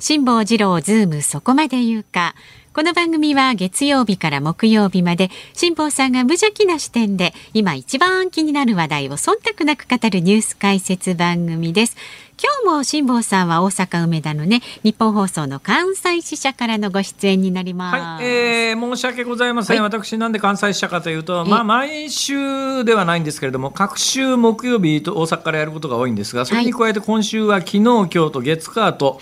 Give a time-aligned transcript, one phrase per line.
[0.00, 2.36] 辛坊治郎ズームそこまで言うか。
[2.72, 11.96] この番組は月曜日から木曜日まで辛坊さんが無邪気な視点で今一番気になる話題を忖度なく語るニュース解説番組です。
[12.40, 18.00] 今日も辛坊さんは大阪梅田のね日本放送の関西支社からのご出演になります。
[18.00, 19.82] はい、えー、申し訳ございません。
[19.82, 29.20] はい、私なんで関西支社かというと、まあ毎週ではないんですけれども、各週木曜日と大阪からやることが多いんですが、それに加えて今週は昨日今日と月火と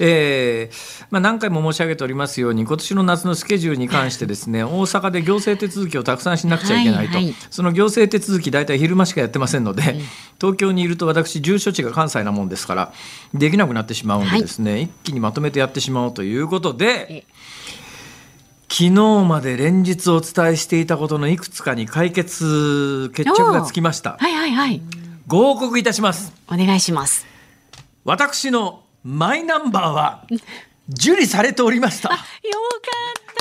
[0.00, 9.96] えーまあ、何回も申し上げておりますように今年の夏のスケジュールに関してですね大阪で行政手続きをたくさんしなくちゃいけないと、はいはい、その行政手続き大体昼間しかやってませんので、
[10.40, 12.92] 東京にいると私住所地が関西なもんですから
[13.34, 17.26] できなくなってしまうんでですね、はい、一気にまとめてやってしまおうということで。
[18.70, 18.90] 昨日
[19.24, 24.18] まで連日お伝えしていたことのいくつかに解決決着がつきました。
[24.20, 24.82] はいはいはい。
[25.26, 26.34] ご報告いたします。
[26.48, 27.26] お願いします。
[28.04, 30.26] 私のマイナンバーは
[30.90, 32.10] 受理されておりました。
[32.10, 32.26] よかっ
[33.24, 33.38] た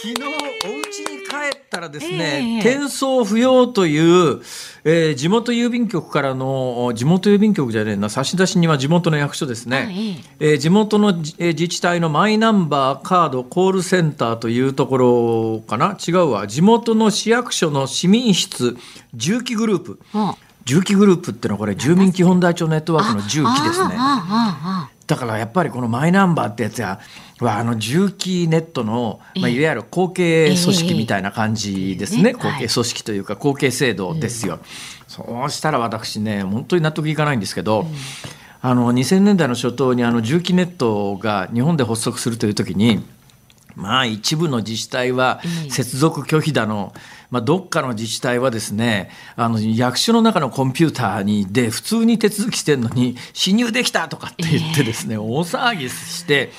[0.00, 4.40] 昨日お家に帰ったらですね、えー、転送不要という、
[4.84, 15.98] えー、地元郵便局からの地元郵便局じゃねえな差出人は地元の役所ですね、えー、えー、地元の、え自治体のマイナンバーカードコールセンターというところかな。
[15.98, 16.46] 違うわ。
[16.46, 18.74] 地元の市役所の市民室
[19.12, 20.00] 重機グループ、
[20.64, 23.96] 重機グループっていうのはこれ住民基本台帳ネットワークの重機ですね。
[25.10, 27.00] だからやっぱりこのマイナンバーってやつは
[27.40, 34.60] あの重機ネットの、まあ、いわゆる後継組織みたいな感じですね、後継組織というか後継制度ですよ。
[35.08, 37.86] そうしたら私ね本当に納得いかないんですけど、
[38.62, 43.02] あの2000年代の初頭にあの重機ネットが日本で発足するという時に。
[43.80, 46.92] まあ一部の自治体は接続拒否だの、
[47.30, 56.52] まあ、どっかの自治体はですねあの役所の中のコンピューターにで普通に手続きしてるのに侵入できたとかって言ってですね、大騒ぎして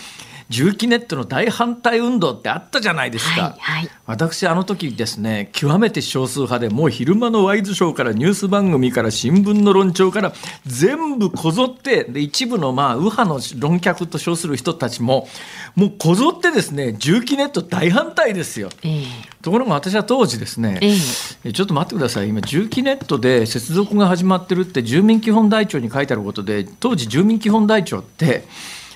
[0.52, 10.34] 重機ネットの大反対運動ってあったじゃないですか、はいはい、私あの時ですね極めて少数派でもう昼間のワイドショーからニュース番組から新聞の論調から
[10.66, 15.28] 全部こぞってで一部のまあ右派の論客と称する人たちも
[15.76, 19.06] もうこぞってですね重機ネット大反対ですよ、えー、
[19.42, 22.30] ところが私は当時ですね、えー、ちょっと待ってください。
[22.30, 28.44] 今重機ネットで接続が始まってるって住民基本台帳に書いてあることで当時住民基本台帳って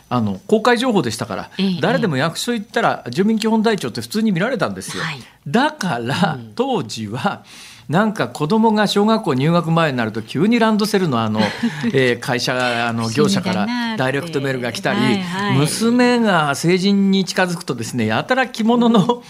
[0.07, 5.03] あの公開情報でしたから、えー、誰でも役所行ったら住民基本台帳って普通に見られたんですよ。
[5.03, 7.43] はい、だから、当時は、
[7.87, 11.39] なんか子供が小学校入学前になると急にランドセルのあの、
[11.93, 19.23] えー、会社あの業者からダイレクトメールが来たり、はいはい、娘が成人に近づくとですねやたら着物の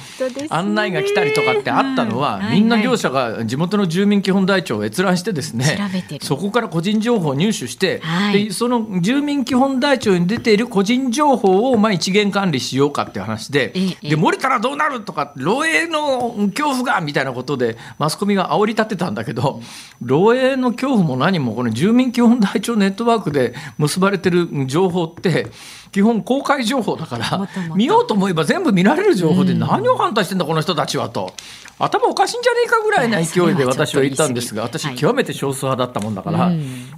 [0.49, 5.77] 案内が来たりとかってあったのは、みんな業者が地元の住民基本台帳を閲覧してですね
[6.21, 19.61] そこから個人情報を入手して、はい、でその住民基本台帳に出ている個人情報をまあ一元管理しようかっていう話で、で漏れたらどうなるとか漏洩の恐怖がみたいなことでマスコミが煽り立てたんだけど
[20.03, 25.47] 漏洩の恐怖も何もこの住民基本台帳ネットワークで結ばれてる情報って
[25.91, 31.33] 基本公開情報だから見ようと思えば全部見られる情報で何を反対してんだこの人たちはと。
[31.77, 36.51] 頭おかしいんじゃねえかぐらいな勢いで私は言ったんですが、私、極めて少数派だったもんだから、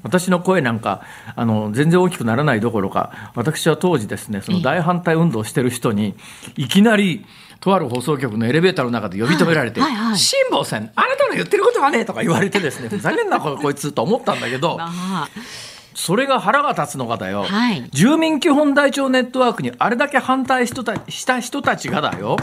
[0.03, 1.01] 私の声なんか
[1.35, 6.15] あの全然大きくならないどころか、私は当時ですね、その大反対運動をしてる人に、
[6.57, 7.25] いきなり、
[7.59, 14.79] とある放送局のエレベーターの中で呼び止められて、辛坊さん、あなたの言ってることはねとか言われてですね、ふざけんなこいつと思ったんだけど、
[15.95, 22.37] それが腹が立つのがだよ、はい、住民基本台帳ネットワークにあれだけ反対した人たちがだよ、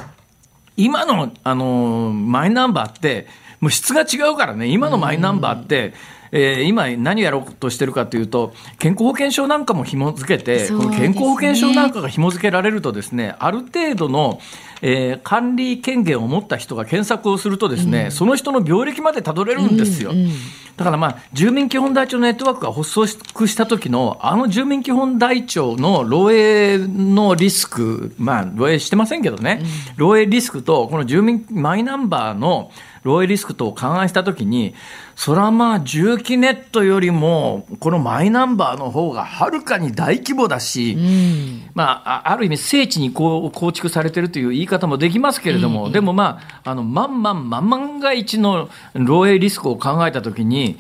[0.77, 3.29] 今の、あのマイナンバーって、
[3.65, 5.95] もう質が違うからね、今のマイナンバーって、
[6.33, 14.39] えー、今何やろうとしてるかというと健康保険証なんかも紐付けて、この健康保険証なんかが紐付けられるとですねある程度の
[14.87, 20.11] えー、管理権限を持った人が検索をするとですね、うん、その人の病歴までたどれるんですよ。
[20.11, 20.31] うんうん、
[20.77, 29.63] だからまあ、住民基本台帳ネットワークが発足した時の、あの住民基本台帳の漏洩のリスク、まあ、漏洩してませんけどね、
[29.97, 32.71] 漏洩リスクと、この住民マイナンバーの
[33.05, 34.75] 漏洩リスクとを勘案したときに、
[35.15, 50.79] それはまあ、重機ネットよりも、このマイナンバーの方がはるかに大規模だし、うん、まあ、ある意味、聖地にこう構築されてるという言い方もできますけれども、でもまあ、あの、万万万万が一の漏洩リスクを考えたときに、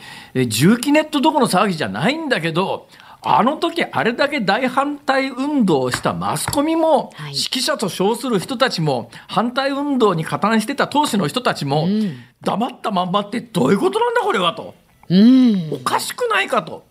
[0.48, 2.88] 重機ネットどこの騒ぎじゃないんだけど、
[3.24, 14.74] あの時あれだけ大反対運動をしたマスコミも、はい、指揮者と称する人たちも反対運動に加担してた当時の人たちも、うん、黙ったまんまってどういうことなんだこれはと、
[15.08, 16.84] うん、おかしくないかと。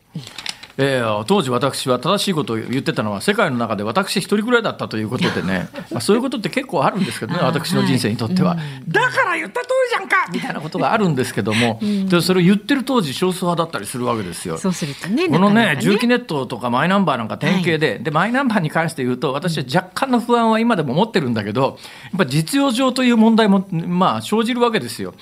[0.77, 14.57] えー、当時私は正しいことを言ってたのは世界の中で私一人くらいだったということでね、 まあ、そういうことって結構あるんですけどね私の人生にとっては、はい、だから言った通りじゃんかみたいなことがあるんですけども、うん、でそれを言ってる当時少数派だったりするわけですよ。
[14.57, 25.13] そうするとねこのね重機ネットとかマイナンバーなんか典型ではい、でマイナンバーに関して言うと私は若干の不安は今でも持ってるんだけどやっぱ実用上という問題もまあ生じるわけですよ。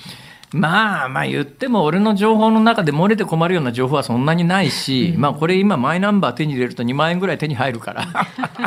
[0.52, 8.06] まあまあ言っても俺の情報の中で漏れて困るような情報はそんなにないし、うん、まあこれ今マイナンバー手に入れると2万円ぐらい手に入るから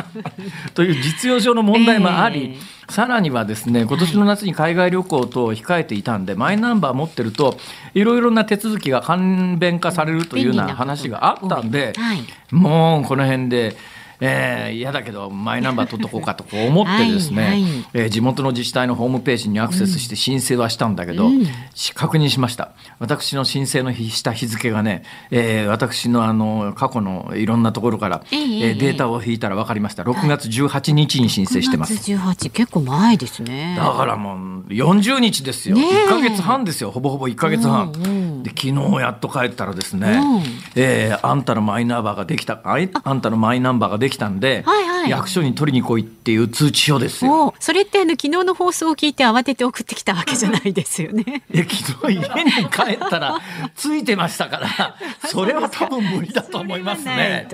[0.74, 7.56] という実用上の問題もあり、えー、さらにはですね今年の夏に海外旅行等を控えていたんで、マイナンバー持ってると
[7.94, 13.76] いろいろな手続きが簡便化されるというような話があったんで、はい、もうこの辺で。
[14.20, 17.42] えー、嫌だけどマイナンバー取っとこうかと思ってですね、
[17.84, 21.46] はえー、地元の自治体のホームページにアクセスして申請はしたんだけど、うん、
[21.94, 22.72] 確認しました。
[22.98, 30.02] 私の申請のした日付がね、えー、私のあの過去のいろんなところから、えー、えー、データを引いたら分かりました。
[30.02, 33.76] 6月18日に申請してます、はい、結構前ですね。
[33.78, 36.90] だからもう40日ですよ、ね、1か月半ですよ。
[36.90, 40.42] ほぼほぼ1か月半、うんうん、で昨日やっと帰ったらですね、うん、
[40.74, 42.60] えー、あんたのマイナンバーができた。
[42.64, 42.76] あ。
[43.04, 47.54] あんたのマイナンバーができたんで、はいはい、役所に取りに来いっていう通知書ですよ。
[47.60, 51.42] それってあの昨日の放送を聞いて慌てて送ってきたわけじゃないですよね。
[51.52, 53.38] いや昨日家に帰ったら
[53.74, 54.96] ついてましたから
[55.28, 57.48] それは多分無理だと思いますね。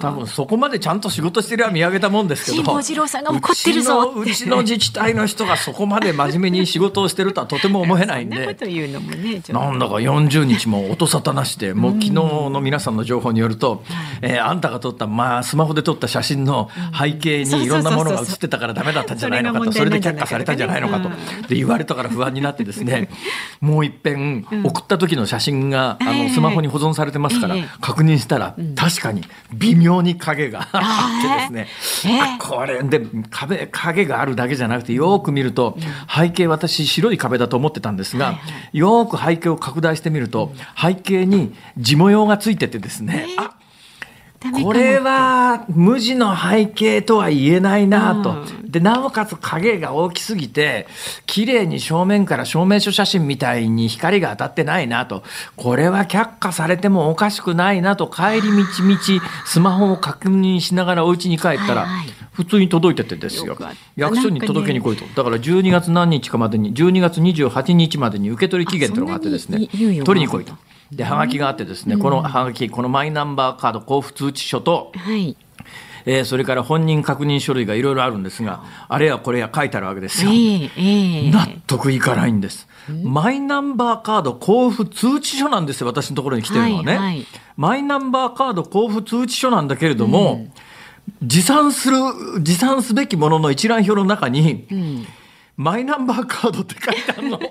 [0.00, 2.56] 多分そこまでちゃんと仕事してれば見上げたもんですけど。
[2.64, 8.44] 辛坊治郎さんが怒ってるぞうちの自治体の人がそこまで真面目に仕事をしてるとはとても思えないんで。
[8.44, 13.82] なんだか40日も音沙汰なしでもう昨日の皆さんの情報によると、
[14.22, 19.72] えー、あんたが撮った、まあ、スマホで撮った写真の背景にいろんなものが写ってたからダメだったんじゃないのかと。
[19.72, 21.08] それで却下されたんじゃないのかと。
[21.48, 23.08] で言われたから不安になってですね
[23.60, 24.46] もういっぺん。
[24.64, 29.22] 送った時の写真があのスマホに保存されてますから確認したら確かに
[29.52, 32.38] 微妙に影があってですね。
[32.40, 35.76] これで壁影があるだけじゃなくてよく見ると
[36.14, 38.38] 背景私白い壁だと思ってたんですが
[38.72, 43.56] よく背景を拡大してみると背景に地模様がついててですねあ
[44.52, 50.86] これは無地の背景とは言えないなと、うん、でなおかつ影が大きすぎて
[51.26, 55.22] 綺麗に正面から証明書写真みたいに光が当たってないなと。
[55.56, 58.06] これは却下されてもおかしくないなと。
[58.06, 61.86] 帰り道道スマホを確認しながらお家に帰ったら、
[62.32, 63.56] 普通に届いててですよ。
[63.96, 69.68] 役所に届けに来いと、だから12月何日かまでに12月28日までに受け取り期限というのがあってですね
[70.04, 70.54] 取りに来いと。
[70.96, 75.36] ではがきがあってですね、このはがきこのマイナンバーカード交付通知書と、はい
[76.06, 80.30] えー、それから本人確認書類がいろいろあるんですが、あれやこれや書いてあるわけですよ。
[80.30, 82.68] えーえー、納得いかないんです。
[83.02, 86.96] マイナンバーカード交付通知書なんですよ、私のところに来てるのはね。
[86.96, 87.26] はいはい、
[87.56, 90.36] マイナンバーカード交付通知書なんだけれども、う
[91.24, 91.96] ん、持参する、
[92.40, 95.06] 持参すべきものの一覧表の中に、うん
[95.56, 97.38] マイナンバーカードって書いてあるの。
[97.38, 97.46] こ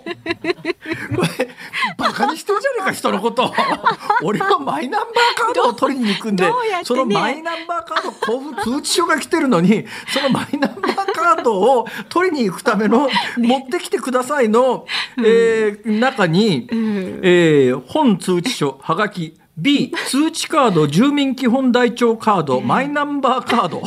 [1.38, 1.50] れ、
[1.97, 3.53] バカにしてるじゃねえか、人のこと。
[4.24, 6.52] 俺はマイナンバーカードを取りに行くんで、ね、
[6.83, 14.85] そのマイナンバーカード交付通知書が来てるのに、 そのマイナンバーカードを取りに行くための、持ってきてくださいの、
[15.18, 23.83] えー、中に、えー、本通知書、はがき、B 通知カード住民基本台帳カードマイナンバーカード。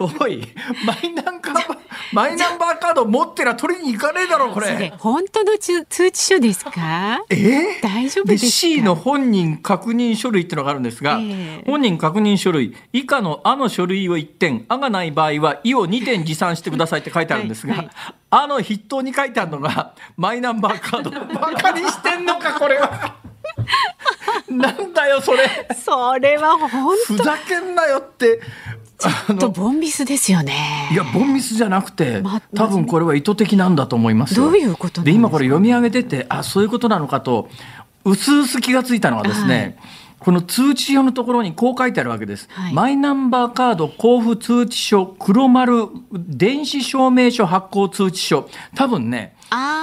[0.00, 0.42] おい
[0.86, 1.78] マイナンバー
[2.14, 4.94] マイナンバーカード持ってら取りに行かねえだろこれ。
[4.98, 7.20] 本当の通知書ですか？
[7.28, 7.36] え？
[7.36, 23.19] ー、大丈夫ですか？C の本人確認書類っていうのがあるんですが、えー、本人確認書類以下の「あ」の書類を1点「あ」がない場合は「い」を2点持参してくださいって書いてあるんですが「はいはい、あ」の筆頭に書いてあるのがマイナンバーカードバカにしてんのかこれは。
[24.50, 25.48] なんだよそれ。
[25.74, 27.14] それは本当。
[27.14, 28.40] ふざけんなよって
[29.00, 30.88] ちょっとボンミスですよね。
[30.92, 37.48] いやボンミスじゃなくて、ま、多分これは意図的なんだと思いますどういうことで今これ読み上げててあそういうことなのかと
[38.04, 39.90] うすうす気がついたのはですね、はい。
[40.20, 42.48] この通知書のところにこう書いてあるわけです。
[42.50, 48.48] はい、マイナンバーカード交付通知書黒丸電子証明書発行通知書。
[48.74, 49.34] 多分ね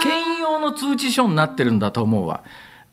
[0.03, 2.43] 兼用の通知書になってるんだと思うわ。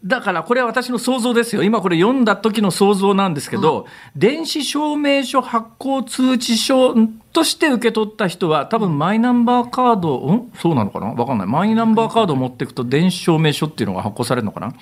[0.04, 1.62] だからこれは私の想像ですよ。
[1.62, 6.94] 今これ読んだ時の想像なんですけど、電子証明書発行通知書
[7.34, 10.52] として受け取った人は多分マイナンバーカード、うん？
[10.56, 11.08] そうなのかな？
[11.08, 11.46] わかんない。
[11.46, 14.72] マイナンバーカードを持っていくと電子証明書っていうのが発行されるのかな？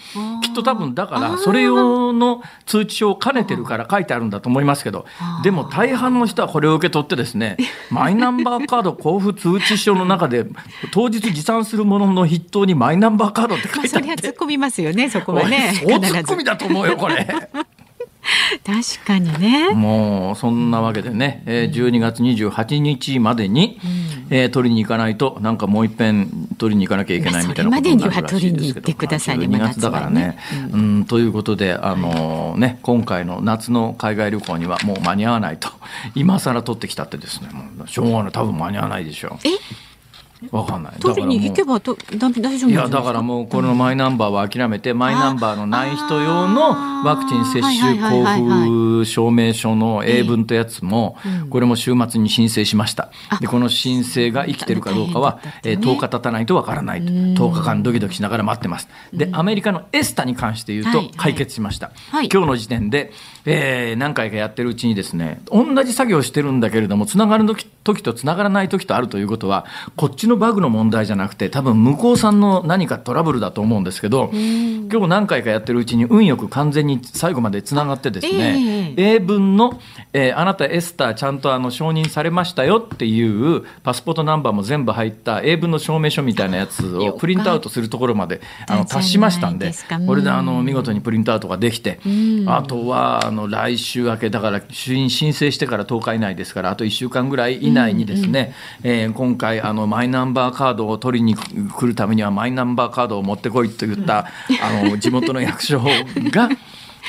[0.43, 5.07] きっと多分だからそれ用の通知書を兼ねてるから書いてあるんだと思いますけど、
[5.43, 7.57] でも大半の人はこれを受け取ってですね、
[7.91, 10.47] マイナンバーカード交付通知書の中で
[10.93, 13.89] 当日持参するものの筆頭にマイナンバーカードって書いてあって。
[13.89, 15.73] それは突っ込みますよね、そこはね。
[15.75, 17.27] そう突っ込みだと思うよ、これ。
[18.65, 19.71] 確かにね。
[19.75, 23.81] もうそんなわけでね、えー、12月28日までに、
[24.31, 28.23] うん、えー、取りに行かないとなんかもう一遍取りに行かなきゃいけないみたいなことになるらしいですけど。
[28.23, 29.47] までには取りに行ってくださいね。
[29.47, 30.39] 12月だからね。
[30.73, 35.69] うん、うん、ということであのー、ね今回の夏の海外旅行にはもう間に合わないと
[36.15, 39.49] 今更取ってきたってですねもうしょうがない多分間に合わないでしょう。
[39.49, 39.51] え
[40.51, 40.93] わかんない。
[41.01, 46.71] 取りに行けばと大丈夫いやだからもうこのマイナンバーは諦めて、マイナンバーのない人用の
[47.05, 51.17] ワクチン接種交付証明書の英文とやつも、
[51.51, 53.11] これも週末に申請しました。
[53.41, 57.13] でこの申請が生きてるかどうかは、え10日経たないとわからないと。
[57.13, 58.89] 10日間ドキドキしながら待ってます。
[59.13, 61.93] でアメリカのエスタに関して言うと解決しました。
[62.33, 63.13] 今日の時点で、
[63.45, 67.45] えー、何回かやってるうちにですね同じ作業をしてるんだけれどもつながる
[67.85, 79.81] 時とつながらない時とあるということはこっちのバグの問題じゃなくて多分向こうさんの何かトラブルだと思うんですけど今日何回かやってるうちに運よく完全に最後までつながってですね、えー、英文の、
[80.13, 89.73] えー、あなたエスターちゃんとあの承認されましたよっていうパスポートナンバーも全部入った英文の証明書みたいなやつをプリントアウトするところまであの達しましたんで
[90.07, 91.99] これであの見事にプリントアウトができて
[92.47, 104.27] あとはの来週明けだから申請してから10日以内ですからあと1週間ぐらい以内にですね、うんうん、えー、今回あのマイナンバーカードを取りに来るためにはマイナンバーカードを持ってこいと言った、
[104.63, 106.49] あの地元の役所が。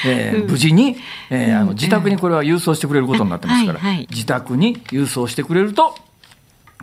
[0.08, 0.98] えー、無事に、
[1.30, 3.80] えー、あの自宅にこれは郵送してくれることになってますから、
[4.10, 5.96] 自宅に郵送してくれると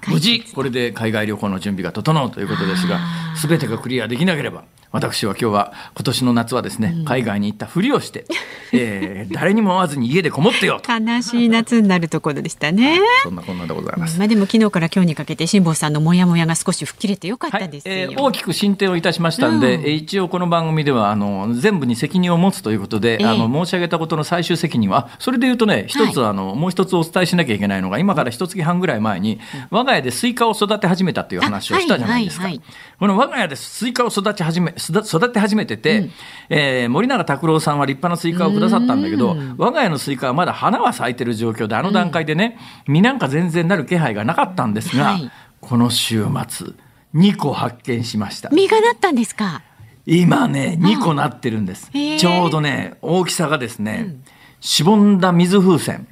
[0.08, 3.00] 無事これで海外旅行の準備が整うということですが
[3.42, 8.24] 全てがクリアできなければ私は今日は今年の夏はですね、海外に行ったふりをして、
[8.72, 10.92] えー、誰にも会わずに家でこもってよと。
[10.92, 13.00] 悲しい夏になるところでしたね。
[13.22, 36.10] そんなこんなでございます、まあでも昨日から今日にかけて辛坊さんのモヤモヤが少し吹っ切れてよかったです、はい、えー、大きく進展をいたしましたんで、うん、一応この番組ではあの全部に責任を持つということで、えー、あの申し上げたことの最終責任はそれで言うとね一つ、はい、あのもう一つお伝えしなきゃいけないのが今から一月半ぐらい前に、うん、我が家でスイカを育て始めたという話をしたじゃないですか、はいはいはい、この我が家でスイカを育て始め育て始めめてて、うん、
[36.48, 46.68] えー、森永卓郎さんは立派なスイカをくださったんだけど、我が家のスイカはまだ花は咲いてる状況で、あの段階でね、実なんか全然なる気配がなかったんですが、はい、この週末、
[47.14, 48.48] 2個発見しました。
[48.50, 49.62] 実がなったんですか？
[50.06, 51.90] 今ね、2個なってるんです。
[51.92, 54.24] ちょうどね、大きさがですね、うん、
[54.60, 56.08] しぼんだ水風船。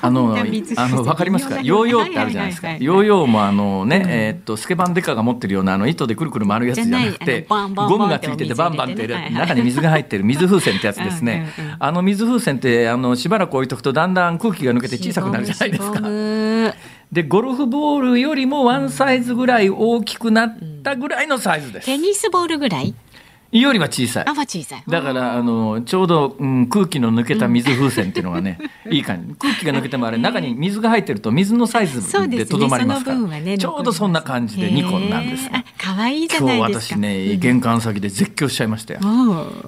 [0.00, 0.36] あの、
[0.76, 1.60] あの、わかりますか？
[1.62, 2.72] ヨーヨーってあるじゃないですか。
[2.78, 11.48] ヨーヨーもあのね、えっと、スケバンデカが持ってるようなあの糸でくるくる回るやつじゃなくて、ゴムがついててバンバンって中に水が入ってる水風船ってやつですね。
[11.78, 16.00] あの水風船って、あの、しばらく置いとくとだんだん空気が抜けて小さくなるじゃないですか。
[17.12, 21.86] で、ゴルフボールよりもワンサイズぐらい大きくなったぐらいのサイズです。
[21.86, 22.94] テニスボールぐらい？
[23.60, 24.24] よりは小さい。
[24.26, 24.84] あ、小さい。
[24.88, 28.58] だから、あの、ちょうど、うん、空気の抜けた水風船っていうのがね、
[28.90, 29.34] いい感じ。
[29.34, 33.18] 空気が抜けてもあれ、中に水が入ってると、水のサイズでとどまりますから。
[33.18, 35.66] ね、ちょうどそんな感じで2個なんですね。
[35.76, 36.96] 可愛いじゃないですか。
[36.96, 39.00] 今日私ね、玄関先で絶叫しちゃいましたよ。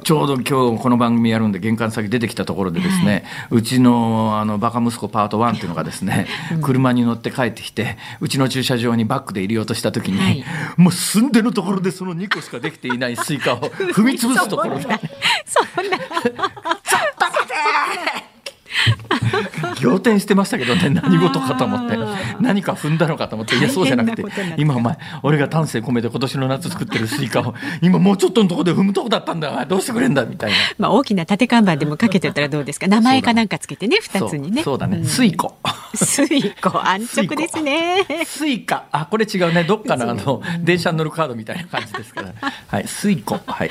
[0.02, 6.26] ちょうど今日この番組やるんで、玄関先出てきたところでですね、うちの、あの、バカ息子パート1っていうのがですね、
[6.62, 10.42] 車に乗って帰ってきて、うちの駐車場にバックで入れようとした時に、
[10.78, 14.82] もうすんでのところでその2個しかできていないスイカを踏み潰すとところで。
[15.46, 15.98] そんな。
[16.00, 18.33] ちょっと待て
[19.82, 21.96] 仰天してましたけどね何事かと思って。
[22.40, 23.56] 何か踏んだのかと思って。
[23.56, 24.24] いやそうじゃなくて
[24.56, 29.64] 今お前俺が丹精込めて今年の夏作ってるスイカを 今もうちょっとのとこで踏むとこだったんだ。
[29.66, 30.24] どうしてくれんだ？
[30.24, 32.86] みたいな、まあ、大きな立て看板でもかけてたらどうですか？
[32.86, 34.62] 名前かなんかつけてね二つにね。
[34.62, 35.56] そうだね、スイコ。
[35.94, 36.80] スイコ。
[36.86, 38.04] 安直ですね。
[38.26, 38.84] スイカ。
[38.92, 39.64] あこれ違うね。
[39.64, 42.32] どっかのあの電車に乗るカードみたいな感じですから。
[42.68, 42.88] はい。
[42.88, 43.40] スイコ。
[43.46, 43.68] はい。
[43.68, 43.70] い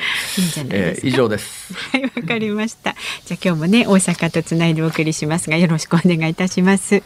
[0.70, 1.74] えー、以上です。
[1.92, 2.94] はいわかりました。
[3.26, 7.02] じゃあ今日もね大阪とつないでお送りしますがよろしくお願いいたします。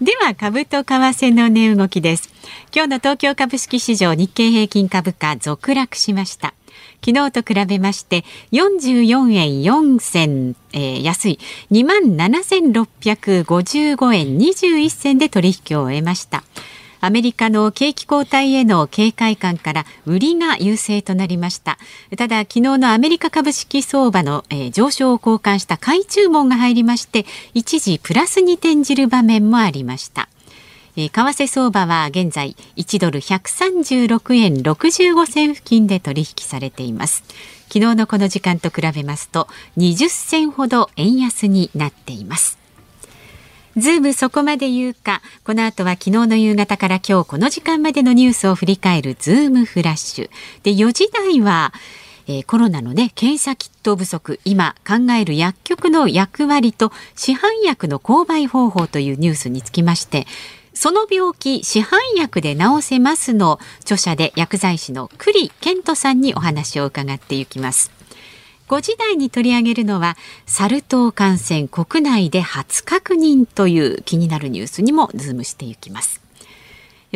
[0.00, 2.30] では株と為替の値動きです。
[2.74, 6.54] 今日の東京株式市場日経平均株価続落しました。
[7.04, 11.38] 昨日と比べまして44円4銭、えー、安い。
[11.70, 16.42] 2万7655円21銭で取引を終えました。
[17.00, 21.78] アメリカの景気後退への警戒感から売りが優勢となりました。
[22.16, 30.28] ただ昨日のアメリカ株式相場の、えー、上昇を好感した買い注文が入りまして一時プラスに転じる場面もありました。
[30.96, 37.22] 為替相場は現在1ドル136円65銭付近で取引されています。
[37.68, 42.65] 昨日のこの時間と比べますと20銭ほど円安になっています。
[43.76, 45.20] ズームそこまで言うか。
[45.44, 50.30] この後は昨日の夕方から今日この時間までのニュースを振り返るズームフラッシュ。
[50.62, 51.72] で4時台は
[52.28, 54.40] えー、コロナのね検査キット不足。
[54.44, 60.26] 今考える薬局の役割と市販薬の購買方法というニュースにつきまして
[60.74, 67.95] その病気市販薬で治せますの著者で薬剤師の久里建人さんにお話を伺っていきます。
[68.68, 76.20] 5時台に取り上げるのはサル痘感染国内で初確認という気になるニュースにもズームしていきます。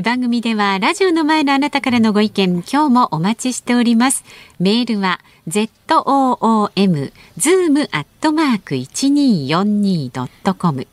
[0.02, 4.24] 番組ではラジオの前のあなたからのご意見今日もお待ちしております
[4.58, 10.86] メールは zoom zoom アットマーク 1242.com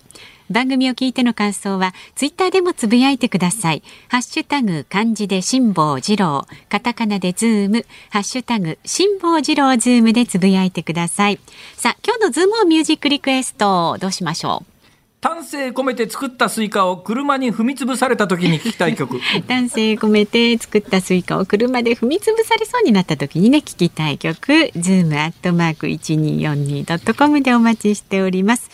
[0.50, 3.84] 番組を聞いての感想はツイッターでもつぶやいてください。
[4.08, 6.46] ハッシュタグ漢字で辛坊治郎。
[6.70, 7.86] カタカナでズーム。
[8.10, 11.40] ハッシュタグ辛坊治郎ズームでつぶやいてください。
[11.76, 14.72] さあ今日のズームミュージックリクエストどうしましょう？
[15.20, 19.20] 丹精込めて作ったスイカを車に踏み潰された時に聞きたい曲。
[19.48, 24.72] 丹精込めて作ったスイカを車で踏み潰されそうになった時にね聞きたい曲。
[24.76, 28.70] ズームアットマーク一二四二ドットコムでお待ちしております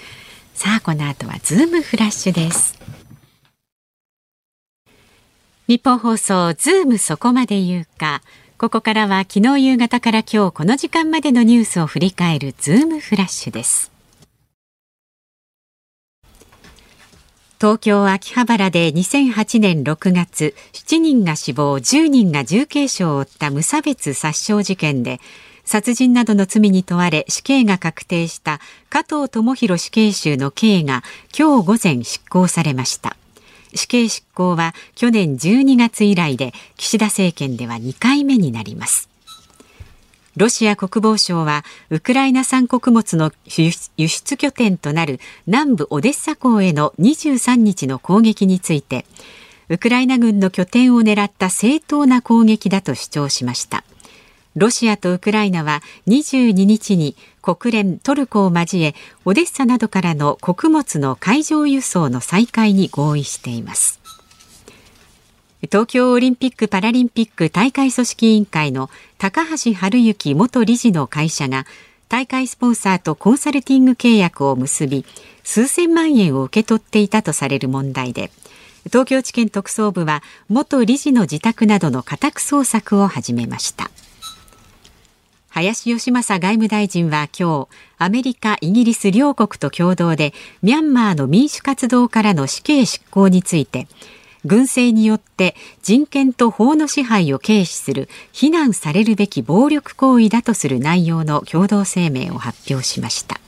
[0.53, 2.77] さあこの後はズームフラッシュです。
[5.67, 8.21] ニッポン放送ズームそこまで言うか。
[8.57, 13.91] ここからは昨日夕方から今日この時間までのニュースを振り返るズームフラッシュです。
[17.59, 25.19] 東京秋葉原で2008年6月7人が死亡10人が重軽傷を負った無差別殺傷事件で
[25.65, 31.03] 殺人などの罪に問われ死刑が確定した加藤智博死刑囚の刑が
[31.37, 33.15] 今日午前執行されました。
[33.75, 39.09] 死刑執行は去年12月以来で岸田政権では2回目になります
[40.35, 49.05] ロシア国防省はウクライナ産穀物の輸出拠点となる南部オデッサ港への23日の攻撃について
[49.69, 53.83] ウクライナ軍の拠点を狙った正当な攻撃だと主張しました
[54.55, 58.93] ロシアとウクライナは22日に国連トルコを交え
[59.25, 63.99] オデッサなどからの穀物の海上輸送の再開に合意しています。
[65.61, 71.65] 東京オリンピック・パラリンピック大会組織委員会の高橋治之元理事の会社が
[72.09, 75.05] 大会スポンサーとコンサルティング契約を結び
[75.43, 78.29] 数千万円を受け取っていたとされる問題で
[78.87, 83.89] 東京地検特捜部は元理事の自宅などの家宅捜索を始めました。
[85.53, 87.67] 林芳正外務大臣は今日
[87.99, 93.87] アメリカ、イギリス両国と共同でミャンマーの民主活動からの死刑執行について
[94.45, 103.39] 軍政によって人権と法の支配を軽視する非難されるべき暴力行為だとする内容の共同声明を発表しました。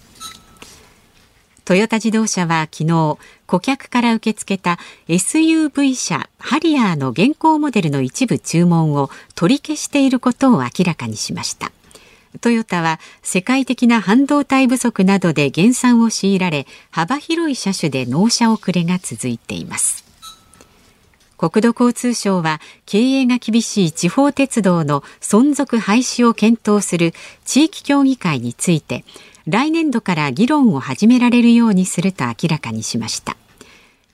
[1.65, 11.71] トヨタ自動車は昨日顧客から受け付けた SUV 車ハリアーの現行モデルの一部注文を取り消していることを明らかにしました。
[12.41, 20.05] トヨタは世界的な半導体不足などで減産を強いられ幅広い車種で納車遅れが続いています。
[21.37, 29.03] 国土交通省は経営が厳しい地方鉄道の存続廃止を検討する地域協議会について
[29.45, 33.37] 来年度から議論を始められるようにすると明らかにしました。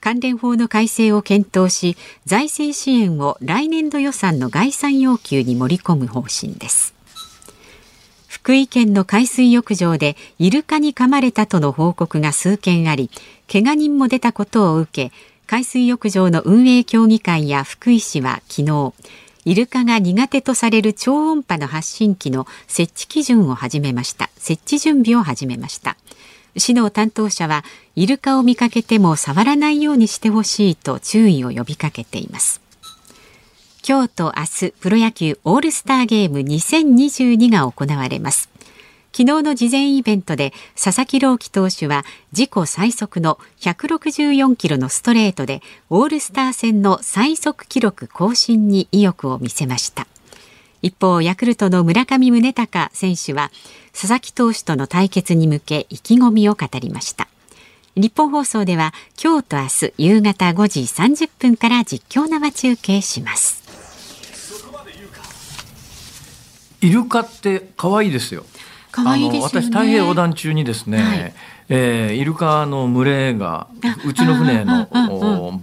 [0.00, 6.92] 関連法の改正を検討し財政支援を来年度予算の概算要求に盛り込む方針です。
[8.42, 13.08] 福井県の海水浴場でイルカに噛まれたとの報告が数件あり
[13.50, 15.14] 怪我人も出たことを受け
[15.46, 18.94] 海水浴場の運営協議会や福井市は昨日
[19.44, 24.30] イルカが苦手とされる超音波の発信機の設置基準を始めました。
[24.36, 25.96] 設置準備を始めました。
[26.56, 27.64] 市の担当者は
[27.96, 32.60] イルカを見かけても触らないようにしてほしいと注意を呼びかけています。
[33.84, 38.48] 今日と明日プロ野球オールスターゲーム2022が行われます。
[39.10, 50.06] 昨日の事前イベントで佐々木朗希投手は自己最速の164キロのストレートでオールスター戦の最速記録更新に意欲を見せました。
[50.80, 53.50] 一方ヤクルトの村上宗隆選手は
[53.90, 57.26] 佐々木投手との対決に向け意気込みを語りました。
[57.96, 63.61] 日本放送では今日と明日夕方5時30分から実況生中継します。
[66.82, 68.44] イルカって可愛いですよ。
[68.90, 69.66] 可愛いですよね。
[69.66, 71.34] 私太平洋横断中にですね、はい。
[71.68, 73.66] えー、イルカの群れが
[74.04, 74.86] うちの船の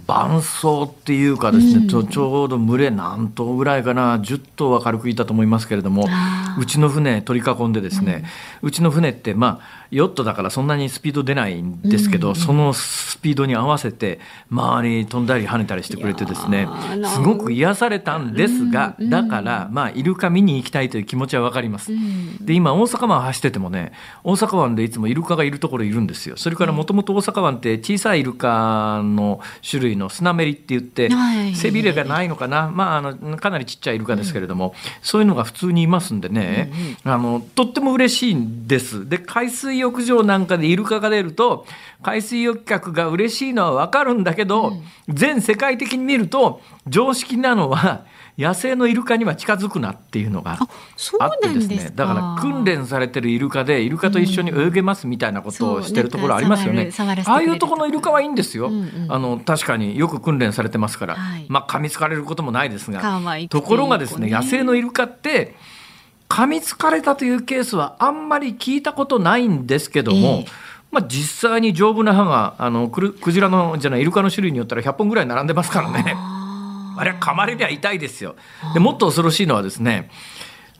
[0.06, 6.08] 伴走っていうかですね、うん、ちょうど群れ何頭ぐらいかな10頭は軽くいたと思いますけれども
[6.58, 8.24] うちの船取り囲んでですね、
[8.62, 16.68] うん、うちの船ってまあヨットだからそんなにスピード出ないんですけど、うんうん、そのスピードに合わせて周りに飛んだり跳ねたりしてくれてですね
[17.14, 21.92] すごく癒されたんですが、うんうん、だからまあイルカ見に行きたいという気持ちは分かります。
[22.40, 23.92] で今大阪湾走っててもね
[24.24, 26.36] 大阪湾でいつもイルカがいるところいるんですよ。
[26.36, 31.10] それからもともと大阪湾って小さいイルカの種類のスナメリって言って
[31.54, 36.70] 背びれがないのかな、まあ、あのかなりちっちゃいイルカですけれども、そういうのが普通にいますんでね、
[37.04, 39.08] あのとっても嬉しいんです。
[39.08, 41.66] で海水浴場なんかでイルカが出ると
[42.02, 44.72] 海水浴客が嬉しいのは分かるんだけど、
[45.08, 48.04] 全世界的に見ると常識なのは
[48.38, 50.52] 野生のイルカには近づくなっていうのが
[51.18, 51.92] あってですね。
[51.94, 56.90] だから訓練されてるイルカでイルカと一緒に泳げますみたいなことをしてるところありますよね。
[57.26, 63.20] ああいうところのイルカはいいんですよ、うんうん、あの確かによく訓練されてますから、はい、まあ噛みつかれることもないですが。
[63.50, 64.30] ところがですね。
[64.30, 65.54] 野生のイルカって
[66.30, 70.46] 噛みつかれたというケースはあんまり聞いたことないんですけども、えー
[70.90, 76.14] まあ、実際に丈夫な歯があのクジラのじゃないイルカの種類によったら100本ぐらい並んでますからね。
[76.96, 78.36] あれは噛まれりゃ痛いですよ。
[78.74, 80.10] でもっと恐ろしいのはですね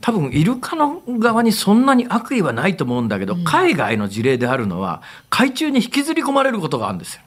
[0.01, 7.23] 多分イルカの側にそんなに悪意はないと思うんだけど、海外の事例であるのは海中に引きずり込まれることがあるんですよ。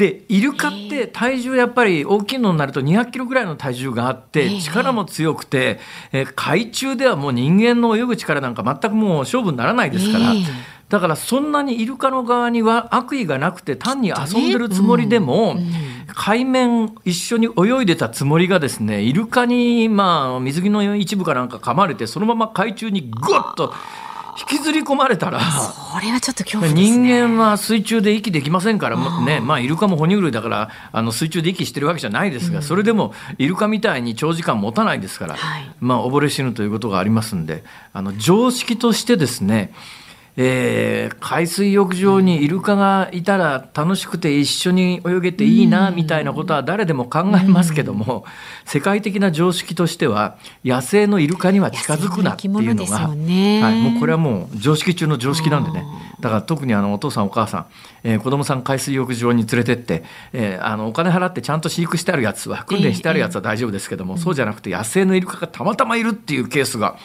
[0.00, 5.78] でイルカって体重やっぱり大きいのになると200キロぐらいの体重があって力も強くて、
[6.10, 10.32] え海中ではもう人間の泳ぐ力なんか全くもう勝負にならないですから。
[10.88, 15.56] だからそんなにイルカの側には悪意がなくて単に遊んでるつもりでも、
[16.08, 23.72] 海面一緒に泳いでたつもりがですねイルカにまあ水着の一部かなんか噛まれてそのまま海中にグッと
[24.38, 39.72] 引きずり込まれたらそれはちょっと恐怖、ね、人間は水中で息できませんからねまあイルカも哺乳類だからあの水中で息してるわけじゃないですが、うん、それでもイルカみたいに長時間持たないですから、はい、まあ溺れ死ぬということがありますんであの常識としてですね
[40.36, 48.24] えー、海水浴場にイルカがいたら楽しくて一緒に泳げていいなみたいなことは誰でも考えますけども、
[48.64, 55.84] 世界的な常識としては野生のイルカには近づくなっていうのが、ね、はい、もうこれはもう常識中の常識なんでね。
[56.20, 57.66] だから特にあのお父さんお母さん、
[58.04, 66.96] えー、子供さん海水浴場に連れてって、えー、あのお金払ってちゃんと飼育してあるやつは訓練してあるやつは大丈夫ですけども、えー、そうじゃなくて野生のイルカがたまたまいるっていうケースが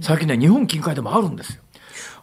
[0.00, 1.62] 最近ね日本近海でもあるんですよ。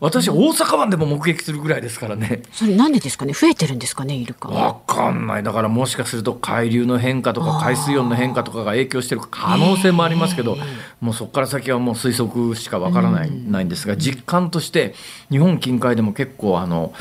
[0.05, 2.43] 私、大阪湾でも目撃するぐらいですからね。
[2.51, 3.33] それなんでですかね？
[3.33, 4.49] 増えてるんですかねイルカ。
[4.49, 5.43] わかんない。
[5.43, 10.57] だからもしかすると海流の変化とか海水温の変化とかが影響してる可能性もありますけど、
[11.01, 14.93] もうそこから先はもう推測しかわからない,、ないんですが、実感として
[15.31, 16.93] 日本近海でも結構あの、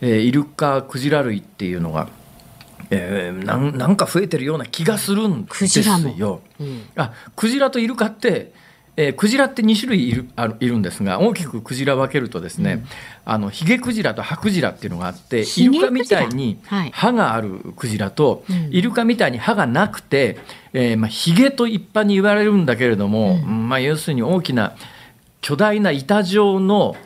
[0.00, 2.08] えー、イルカ、クジラ類っていうのが、
[2.90, 5.78] えー、なんなんか増えてるような気がするんです
[6.16, 6.40] よ。
[6.58, 8.52] うん、あクジラとイルカって
[8.96, 12.84] えー、クジラって2種類いるあるいるんですが大きくクジラ分けるとですね、うん、
[13.26, 16.58] あのヒゲクジラとハクジラっていうのがあってイルカみたいに
[16.92, 20.38] 歯があるクジラと、はい、イルカみたいに歯がなくて、
[20.72, 24.74] えーまあ、ヒゲと一般に言われるんだけれども、うん、まあ、要するに大きな
[25.42, 26.96] 巨大な板状の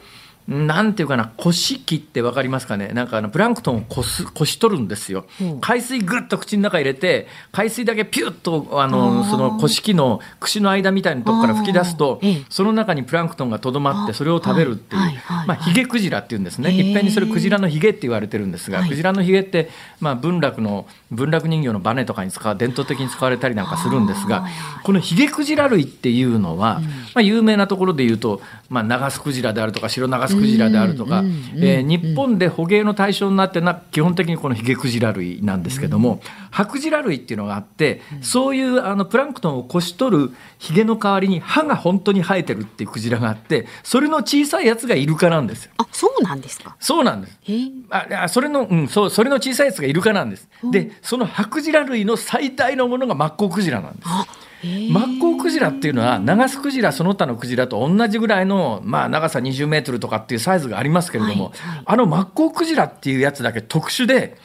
[0.49, 2.89] なんていうかな、こし器ってわかりますかね？
[2.89, 5.27] なんかあの、プランクトンをこす、こし取るんですよ。
[5.41, 5.45] う。
[5.45, 15.03] ん、海水ぐっと口の中入れて、海水だけピュッと、あの、そのこし器の口の間みたいなとこから吹き出すと、その中にプランクトンがとどまって、それを食べるっていう、
[15.47, 16.71] まあ、ヒゲクジラっていうんですね。
[16.73, 24.47] いっぺんにそれクジラのヒゲって言われてるんですが、クジラのヒゲって、まあ、文楽の、文楽人形のバネとかに使う、伝統的に使われたりなんかするんですが、
[24.83, 26.81] このヒゲクジラ類っていうのは、
[27.15, 31.23] まあ、有名なところで言うと、まあ、ナガスクジラであるとか、白ナガスクジラであるとか、
[31.57, 45.73] え日本で捕鯨の対象になってな基本的にこのヒゲクジラ類なんですけども、ハクジラ類っていうのがあって、そういうあのプランクトンをこし取るヒゲの代わりに歯が本当に生えてるっていうクジラがあってそれの小さいやつがイルカなんですよ。
[45.79, 46.77] あそうなんですか？
[46.81, 47.39] そうなんです。
[47.91, 50.49] あそれの、うん、そうそれの小さいやつがイルカなんです。
[50.71, 54.09] でそのハクジラ類の最大のものがマッコウクジラなんです。
[54.91, 64.37] マッコウクジラっていうのは長須クジラその他のクジラと同じぐらいの、まあ、長さ20メートルとかっていうサイズがありますけれども、はいはい、あのマッコウクジラっていうやつだけ特殊で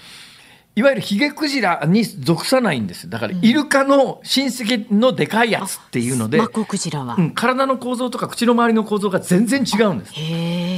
[0.77, 10.13] いわゆるヒゲクジラに属さないんですだからイルカの親戚のでかいやつっていうので、マッコウクジラは、うん、体の構造とか口の周りの構造が全然違うんです。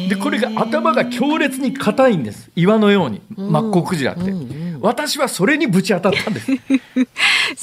[0.09, 2.51] でこれが頭が強烈に硬いんです。
[2.55, 4.21] 岩のようにマッコウクジラって。
[4.21, 6.51] うんうん私はそれにぶち当たったんです。
[6.53, 6.59] い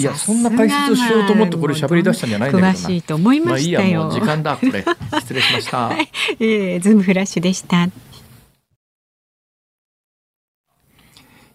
[0.02, 2.74] やそんな解説をしようと思ってこれ喋り出したんじゃないんだけどな。
[2.74, 4.56] 詳しいと思いましたよ、まあ、いいやもう時間だ。
[4.56, 4.84] これ。
[5.20, 6.08] 失礼しました、 はい、
[6.40, 7.88] えー、ズームフラッシュでした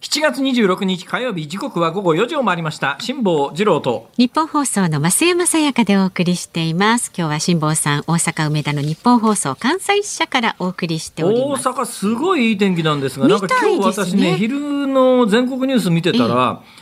[0.00, 2.96] 7月26日火曜日時刻は午後4時を回りました。
[3.00, 4.08] 辛坊治郎と。
[4.16, 7.12] 日本放送の増山さやかでお送りしています。
[7.14, 11.68] 今日は辛坊さん大阪梅田の日本放送関西支社からお送りしております。
[11.68, 14.38] 大阪すごいいい天気なんですが、なんか今日私ね。
[14.38, 16.79] 昼の全国ニュース見てたら、ええ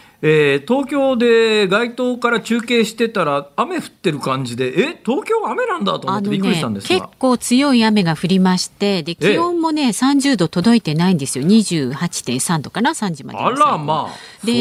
[0.65, 11.45] ー、東京で街頭から中継してたら雨降ってる感じでえ東京雨なんだと思ってびっくりしたんですが、ね、結構強い雨が降りましてで気温もね、ええ、30度届いてないんですよ。
[11.45, 14.53] 28.3度かな3時まであらまあで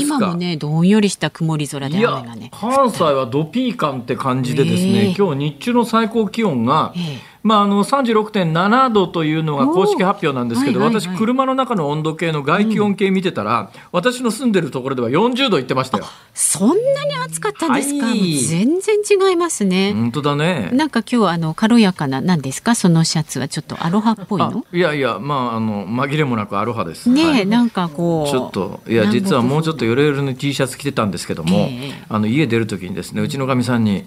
[0.00, 2.50] 今もねどんよりした曇り空で雨がね。
[2.52, 5.12] 関西はドピーカンって感じでですね、え。
[5.12, 16.06] ー、今日日中の最高気温が、えーまあ、あの36.7度というのが公式発表なんですけど、はいはいはい、私、車の中の温度計の外気温計見てたら、うん、私の住んでるところでは40度いってましたよ。
[16.34, 19.92] そんなに暑かったんですか、はい、全然違いますね。
[19.92, 20.70] 本当だね。
[20.72, 24.66] なんか今日あの軽やかな、なんですか、そのシャツはちょっとアロハっぽいの？
[24.72, 27.08] いやいや、まあ、あの紛れもなくアロハです。
[27.08, 28.28] ね、はい、なんかこう。
[28.28, 34.02] ちょっと、いや、実はもうちょっとヨレヨレの T シャツ着てたんですけども、えー、あの家出る時にですね、うちのかみさんに、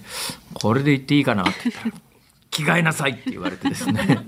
[0.53, 2.08] これで行っていいかなって言ったら。
[2.51, 4.19] 着替えなさいって言われてですね。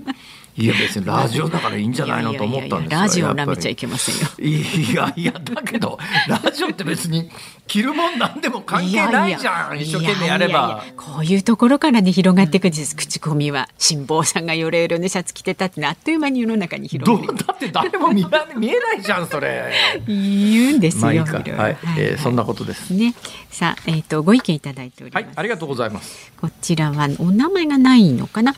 [0.54, 7.30] いや別にラジオだからいいんじゃないのと思ったんですラジオ舐めちゃいけませんよいやいやだけどラジオって別に
[7.72, 10.84] 着るもんなんでも関係ないじゃん一生懸命やれば。
[10.94, 12.94] こういうところからね広がっていくんです。
[12.94, 17.34] 口コミは辛坊さんがヨレヨレのシャツ着てたってあっという間に世の中に広がる。
[17.34, 19.72] だって誰も見見えないじゃんそれ。
[20.06, 22.92] 言うんですよ、まあいいはい、はい、えー、そんなことです。
[22.92, 23.14] ね。
[23.48, 26.30] さあえっ、ー、とご意見いただいております、はい、ありがとうございます。
[26.38, 28.54] こちらはお名前がないのかな？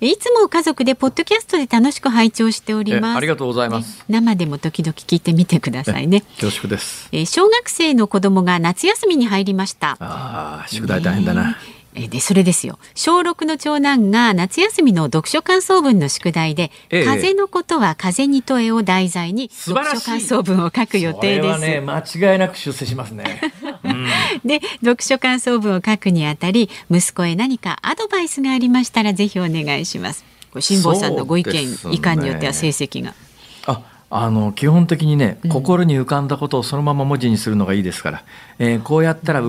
[0.00, 3.16] いつも家族でポッドキャストで楽しく拝聴しております。
[3.16, 6.20] ありがとうございます、生でも時々聞いてみてくださいね。
[6.40, 7.08] 恐縮です。
[7.12, 11.56] えー、小学生の子供が夏休みに入りましたああ宿題大変だな、
[12.06, 21.60] でそれですよ小6の長男が夏休みの読書感想文の宿題で「ええ、風のことは風に問え」を題材に読書感想文を書く予定です。
[21.60, 23.40] ね、間違いなく出世しますね。
[23.82, 24.06] うん、
[24.44, 30.24] で読書感想文を書くにあたり息子へ何かアドバイスがありましたらぜひお願いします。
[30.60, 33.14] 辛坊さんのご意見、ね、いかんによっては成績が。
[33.66, 38.24] ああの基本的にね、心に浮かんだことをそのまま文字にするのがいいですから、
[38.58, 39.42] えー、こうやったら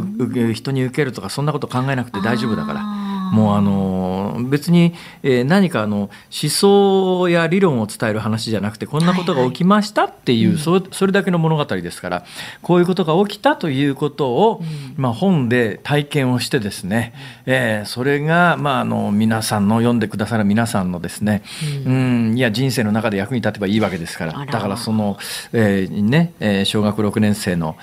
[0.53, 2.98] 人に受けるとかそんなこと考えなくて大丈夫だから。
[3.31, 12.25] もうあの別に、えー、何かあの思想や理論を伝える話じゃなくてこんなことが起きましたっていう、はいはい、そそれだけの物語ですから
[12.61, 17.13] こういうことが起きたということを、うん、まあ、本で体験をしてですね、
[17.45, 21.43] えー、それが、まあ、あの皆さんの読んでくださる皆さんのですね、
[21.85, 25.17] うん、うんいや人生の中で役に立てばいいわけですからだからその、
[25.53, 27.77] えー、ね、えー、小学6年生の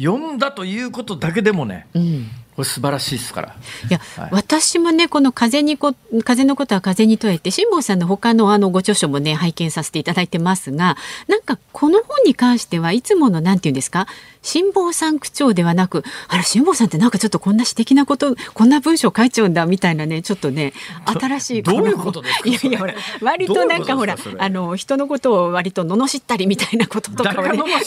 [0.00, 3.56] 読んだということだけでもね、うんこれ素晴らしいですから。
[3.88, 10.96] いや、はい、私もねこの風にこ風のことは風に問えて辛坊さんの他のあのご著書もね拝見させていただいてますが、
[11.28, 14.06] なんかこの本に関してはいつものなんていうんですか
[14.42, 20.72] 辛坊さん口調ではなくあれ辛坊さんってなんかちょっとこんな私的なことこんな文章書いちゃうんだみたいなねちょっとね
[21.06, 27.62] 新しいどういうことですかいやいやほら割となんかほらあの人のことを割と罵ったりみたいなこととかをね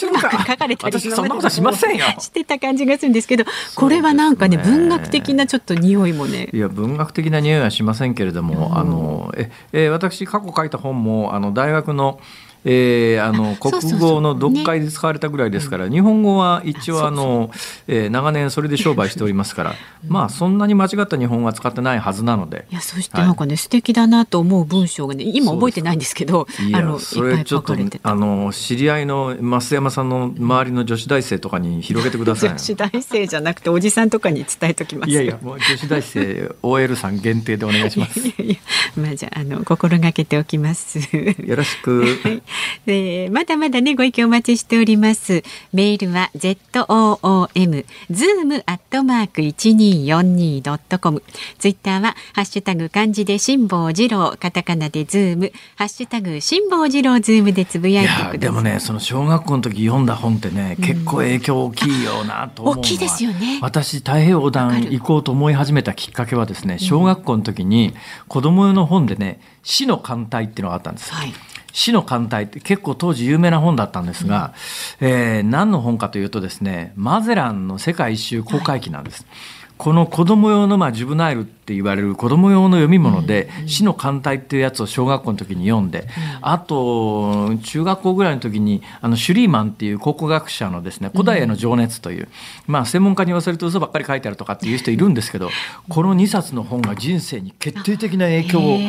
[0.47, 2.05] 書かれたりそんなことしませんよ。
[2.19, 3.43] してた感じがするんですけど
[3.75, 6.49] これはなんかね文学的なちょっと匂いもね。
[6.53, 12.19] いや文学的な匂いはしませんけれども、うん、あのええ私過去書いた本もあの大学の
[12.67, 17.51] えー、あの国語の読解で使われたぐらいですから、日本語は一応あの、
[17.87, 19.75] えー、長年それで商売しておりますから、
[20.07, 22.65] まあそんなに間違った日本語は使ってないはずなので。
[22.71, 32.49] いやそしてなんかね、はい、素敵だなと思う文章がね今覚えてないんですけど、あのそれちょっとあの知り合いの増山さんの周りの女子大生とかに広げてください。
[32.57, 35.11] 女子大生じゃなくておじさんとかに伝えときます。
[35.11, 38.19] いやいやもう女子大生 OL さん限定でお願いします。
[38.19, 38.55] いやいや
[38.97, 40.97] まあじゃあの心がけておきます。
[40.97, 42.01] よろしく。
[42.23, 42.41] はい
[42.85, 45.43] で まだまだねご意見お待ちしております。
[45.73, 51.23] メールは z o o m zoom アットマーク一二四二ドットコム。
[51.59, 58.39] ツイッターはハッシュタグ漢字で辛坊治郎カタカナでズームハッシュタグ辛坊治郎ズームでつぶやいてください。
[58.39, 63.59] でもねその小学校の時読んだ本ってね、結構影響大きいよなと思う、大きいですよね。
[63.61, 67.93] 私太平洋横断行こうと思い始めたきっかけはですね小学校の時に
[68.27, 71.33] 子供用の本でね死の艦隊っていうのがあったんです、はい
[71.75, 74.53] 死の艦隊って結構当時有名な本だったんですが、
[75.01, 79.23] うん、えー、何の本かというとですねマゼランの世界一周航海記なんです。
[79.23, 79.27] は
[79.61, 79.65] い。
[79.77, 86.07] この子供用のまあジュブナイルって言われる子供用の読み物で「死の艦隊」っていうやつを小学校の時に読んで
[86.41, 92.29] あと中学校ぐらいの時にあのシュリーマンっていう考古学者のですね古代への情熱という
[92.67, 95.49] まあ専門家に言わせると嘘ばっかり書いてあるとかっていう人いるんですけど
[95.89, 98.79] この2冊の本が人生に決定的な影響を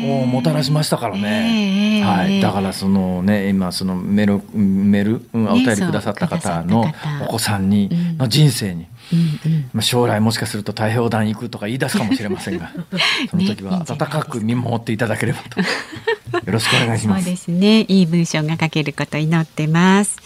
[0.00, 2.02] もたらしましたからね。
[2.04, 6.84] はい、だからそのね今そのメールメール、お便りくださった方の
[7.22, 8.86] お子さんにの人生に。
[9.72, 12.70] まあ、将来もしかすると太平洋団行くとか言い出すかもしれませんが
[13.28, 15.60] その時は温かく見守っていただければと。
[15.60, 15.66] よ
[16.46, 17.24] ろしくお願いします。
[17.24, 17.80] そうですね。
[17.88, 20.16] いい文章が書けること祈ってます。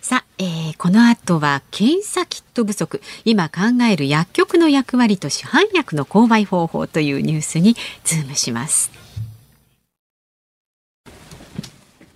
[0.00, 3.00] さあ、えー、この後は検査キット不足。
[3.24, 9.03] 今考える薬局の役割と市販薬の購買方法というニュースにズームします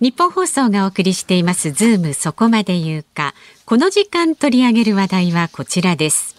[0.01, 3.33] ニッポン放送がお送りしていますズームそこまで言うか。
[3.65, 6.37] この時間取り上げる話題はこちらです。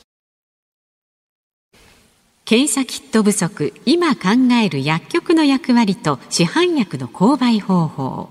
[2.47, 8.31] 検査キット不足今考える薬局の役割と市販薬の購買方法。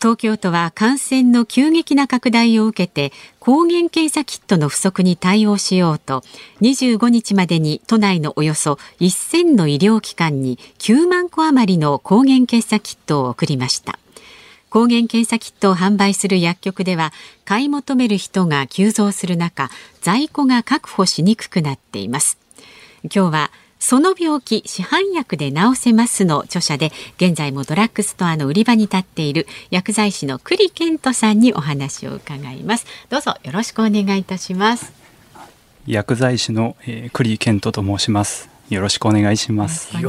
[0.00, 6.22] 東京都は感染の急激な拡大を受けて抗原検査キットの不足に対応しようと
[6.62, 13.98] 25日までに都内のおよそ1000の医療機関に9万個余りの抗原検査キットを送りました。
[14.70, 17.12] 抗原検査キットを販売する薬局では
[17.44, 19.68] 買い求める人が急増する中
[20.00, 22.38] 在庫が確保しにくくなっています。
[23.04, 32.86] 今日はその病気市販薬で治せますの著者で現在もドラッグストアの売り場に立っている薬剤師の栗健人さんにお話を伺います。
[33.08, 34.92] どうぞよろしくお願いいたします。
[35.86, 38.50] 薬剤師の、えー、栗健人と申します。
[38.70, 39.90] よろしくお願いします。
[39.98, 40.08] いや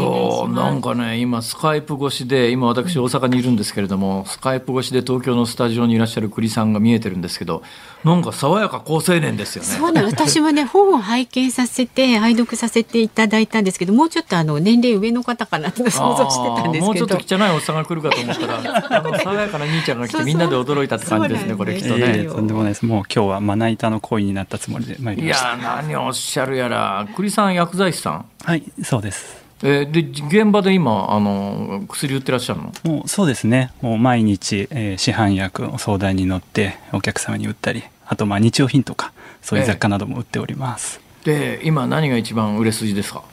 [0.50, 7.64] なんかね今スカイプ越しで今私大阪にいるんですけれども、スカイプ越しで東京のスタジオにいらっしゃる栗さんが見えてるんですけど
[8.04, 9.68] なんか爽やか好青年ですよね。
[9.68, 16.86] そうね私はね本を拝見させて 拝読させていただいたんですけどもうちょっとあの年齢上の方かなと想像してたんですけど。
[16.86, 22.28] もうちょっと汚いおっさんが来るかと思ったらあの爽やかな兄ちゃんが来てみんなで驚いたって感じですねこれきっとね。
[22.30, 22.86] とんでもないです。
[22.86, 27.08] もう今日はまな板の恋になったつもりでいや何をおっしゃるやら。
[27.16, 29.42] 栗さん薬剤師さんはいそうです。
[29.64, 30.02] えー、で
[30.42, 32.74] 現場で今あの薬売ってらっしゃるの？
[32.84, 33.72] もうそうですね。
[33.82, 43.24] もう毎日、えー、市販薬を相談に乗ってお客様に売ったりあとまあ日用品とかそういう雑貨なども売っております、えー、で今何が一番売れ筋ですか？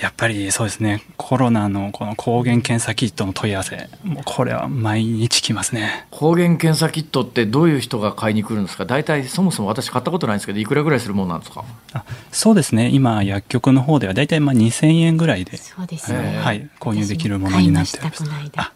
[0.00, 1.02] やっぱりそうですね。
[1.16, 3.88] コロナのこの抗原検査キットの問い合わせ。
[4.02, 6.06] もうこれは毎日来ますね。
[6.10, 8.84] 抗原検査キットってどういう人が買いに来るんですか？
[8.84, 11.64] 大体そもそも私買ったことないんですけどいくらぐらいするもんなんですか？
[11.92, 12.90] あそうですね。
[12.90, 18.73] 今薬局の方では大体まあ2000円ぐらいでそうですね、はい、購入できるものになっております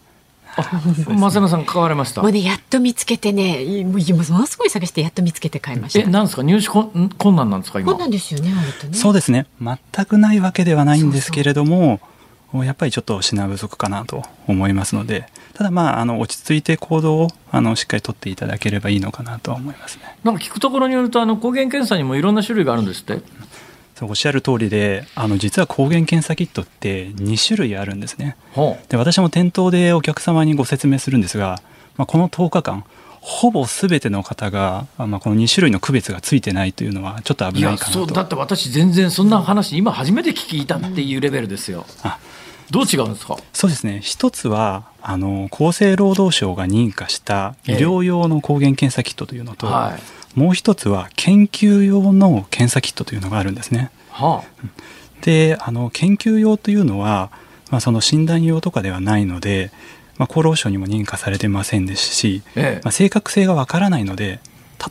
[1.09, 2.23] 松山さん買われました？
[2.23, 6.01] もうねやっと見つけてねもうものすごい探してやっと見つけて買いました。
[6.01, 6.43] えなんですか？
[6.43, 7.93] 入手困難なんですか今？
[7.93, 8.57] 困難ですよねね。
[8.93, 9.47] そうですね。
[9.61, 12.01] 全くないわけではないんですけれども
[12.55, 20.17] やっぱりちょっと品不足かなと思いますのでただまああの落ち着いて行動をあのしっかり取っていただければいいのかなと思いますね。
[20.25, 23.21] なんか聞くところによるとあの抗原検査にもいろんな種類があるんですって
[24.07, 28.37] おっしゃる通りであの実は抗原検査キットって2種類あるんですね。
[28.89, 31.61] で私も店頭でお客様にご説明するんですが、
[31.97, 32.85] まあ、この10日間
[33.21, 38.07] ほぼ全ての方が、まあ、この2種類の区別がついてないというのはちょっと危ないかなと。
[38.07, 41.85] だって私全然そんな話今初めて聞いたっていうレベルですよ。
[42.05, 42.11] うん、
[42.71, 43.37] どう違うんですか？
[43.53, 44.01] そうですね。
[44.03, 53.91] 一つはあの厚生労働省が認可した医療用の抗原検査キットというのと、えはいもう一つは研究用の検査キットというのがあるんですね。
[54.11, 54.67] はあ、
[55.23, 57.31] であの研究用というのは、
[57.71, 59.73] まあ、その診断用とかではないので、
[60.17, 64.39] まあ、厚労省にも認可されてませんですし、ええ、まあ、正確性がわからないので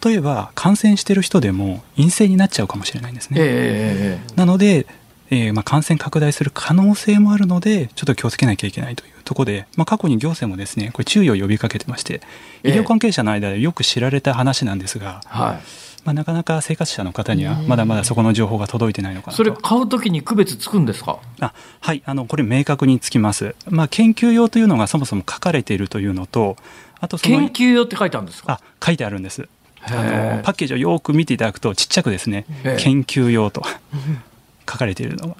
[0.03, 3.37] 例えば感染してる人でも陰性になっちゃうかもしれないんですね。
[3.39, 4.85] え、なので
[5.29, 12.21] えー、まあ、感染拡大する可能性もあるのでちょっと気をつけなきゃいけないというところで、まあ、過去に行政もですねこれ注意を呼びかけてまして
[12.63, 15.59] 医療関係者の間でよく知られた話なんですが、えー、はい。
[16.05, 21.19] まあ、なかなか生活者の方にはまだまだそこの情報が届いてないのかなそれ買うときに区別つくんですか？
[21.41, 22.01] あはい。
[22.05, 26.55] あのこれ明確につきます、まあ、研究用というのがそもそも書かれているというのと
[27.01, 28.53] あと研究用って書いてあるんですか？
[28.53, 29.49] あ書いてあるんです。
[29.81, 32.45] あのパッケージをよく見ていただくとちっちゃくですね
[32.79, 33.61] 研究用と
[34.69, 35.35] 書かれているのが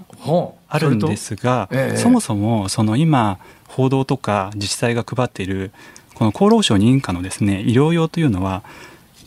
[0.68, 5.72] あるんですが、ええ、そもそもその今報道とか自治体が配っている
[6.14, 8.64] この厚労省認可のですね医療用というのは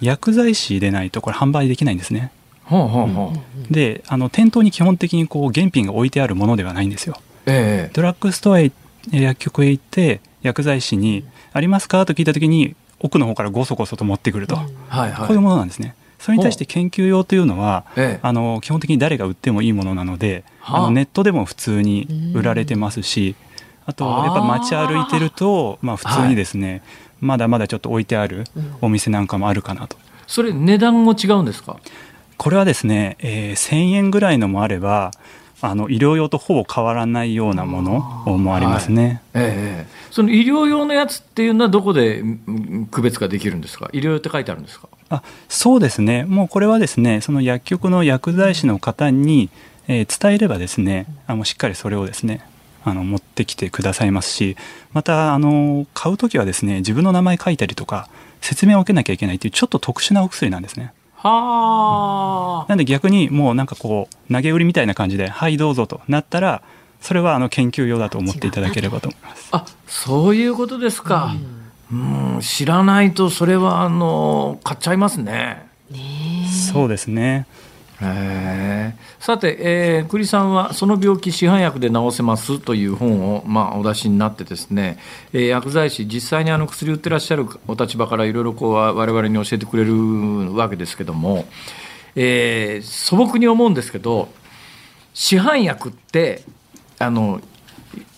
[0.01, 2.33] 薬剤師でないとこれ販売できないんですね。
[2.65, 3.33] ほうほうほ
[3.69, 3.73] う。
[3.73, 7.17] であの店頭に基本的にこう原品が置いてあるものではないんですよ。
[7.47, 8.73] ええ、ドラッグストアへ
[9.11, 15.95] 薬局へ行って薬剤師に「ありますか?」と聞いた時に奥の方からごそごそと持ってくると、はいはい、こういうものなんですね。
[16.21, 23.35] それに対して研究用というのは、ええ、あの基本的に誰が売ってもいいものなので、はあ、あのネットでも普通に売られてますし
[23.87, 26.83] あとやっぱ街歩いてるとまあ、普通にですね、はい、
[27.21, 28.45] まだまだちょっと置いてある
[28.83, 29.97] お店なんかもあるかなと。
[30.27, 31.81] それ値段も違うんですか？
[32.37, 35.11] これはですね、えー、1000円ぐらいのもあれば
[35.63, 38.01] あの医療用とほぼ変わらないようなもの
[38.39, 42.23] もありますね、はい、ええ、その医療用のやつっていうのはどこで
[42.91, 43.91] 区別ができるんですか？
[43.93, 44.89] 医療用って書いてあるんですか？
[45.11, 46.25] あそうですね。
[46.25, 49.51] もうこれはですねその薬局の薬剤師の方に、
[49.89, 52.41] えー、伝えればですねあのしっかりそれをですね
[52.85, 54.57] あの持ってきてくださいますし
[54.95, 58.09] またあの買う時はですね自分の名前書いたりとか
[58.41, 60.95] 説明を受けなきゃいけないというちょっと特殊なお薬なんですね。
[61.23, 66.63] はあ、なんで逆にもうなんかこう投げ売りみたいな感じで「はいどうぞ」となったら
[67.03, 69.49] それはあの研究用だと思っていただければと思います。
[69.53, 71.35] あそういうことですか。
[71.93, 75.67] うん、知らないとそれはあの買っちゃいますね。
[75.91, 77.47] ねそうですね。
[79.19, 84.99] さて、えー、栗さんは「その病気市販薬で治せます」という本を、まあ、お出しになってですね、
[85.35, 91.45] えー、薬剤師実際にあの薬売ってらっしゃるお立場からいろいろこう我々に教えてくれるわけですけども、
[92.17, 94.29] えー、素朴に思うんですけど
[95.13, 96.43] 市販薬って
[96.99, 97.41] あの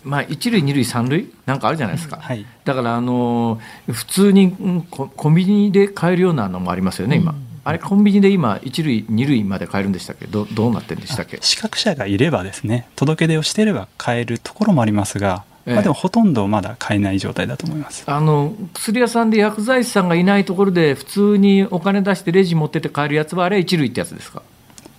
[0.03, 3.59] まあ、1類、2類、3類なんかあるじゃないですか、はい、だからあの
[3.89, 4.51] 普通に
[4.91, 7.33] コンビニで買えるようなのもありますよね、今。
[7.65, 10.27] あれコンビニで今1類2類まで買えるんでしたっけ？
[10.27, 11.37] どどうなってんでしたっけ？
[11.41, 18.03] 資格者がいればですね届け出をしていれば買えるところもありますが、ええ、まあ、でもほとんどまだ買えない状態だと思います。
[18.05, 24.41] あの薬屋さんで薬剤師さんがいないところで普通にお金出してレジ持ってって買えるやつはあれ1類ってやつですか？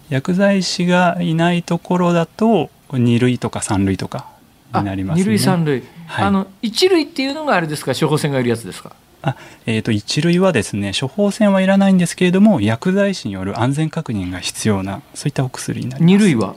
[0.08, 4.28] 薬剤師がいないところだと2類とか3類とか
[4.74, 5.24] になりますね。
[5.24, 7.92] 2類3類、はい、あの1類っていうのがあれですか？
[7.94, 8.92] 処方箋がいるやつですか？
[9.26, 16.14] あえーと、一類はですね処方箋はいらないんですけれども薬剤師による安全確認が必要なそういったお薬になります。
[16.14, 16.54] 2類は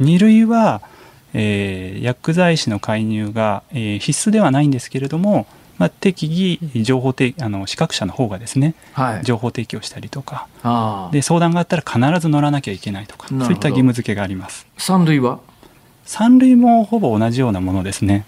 [0.00, 0.80] ？2類は、
[1.34, 5.46] えー、薬剤師の介入が、えー、必須ではないんですけれども、
[5.76, 10.48] まあ、適宜情報提あの資格者の方がですね、はい、情報提供したりとか
[11.12, 14.66] で相談があったら必ず乗らなきゃいけないとかそういった義務付けがあります。
[14.78, 15.40] 3類は
[16.06, 18.24] ？3類もほぼ同じようなものですね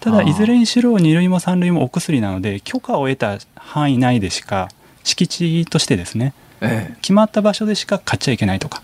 [0.00, 4.68] ただいずれにしろ2類も3類もお薬なので許可を得た範囲内でしか
[5.04, 8.82] 敷地としてですね、ええ、決まった場所でしか買っちゃいけないとか。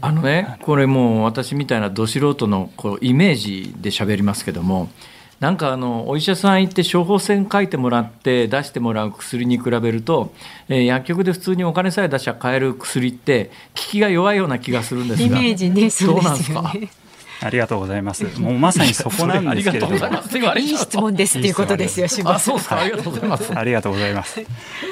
[0.00, 4.88] あのね、これもう私みたいなど素人のこうイメージで喋りますけども
[5.40, 10.32] なんかあのお医者さん行って処方箋書いてもらって出してもらう薬に比べると、
[10.68, 15.38] えー、薬局で普通にお金さえ出しゃ買える薬って効きが弱いような気がするんですが。
[15.38, 16.90] イメージねそうですよね。
[17.42, 18.24] ありがとうございます。
[18.40, 19.96] もうまさにそこなんですけれども。
[20.56, 22.80] いい質問ですっていうことですよ、あ、そうですか。
[22.80, 23.52] ありがとうございます。
[23.58, 24.40] ありがとうございます。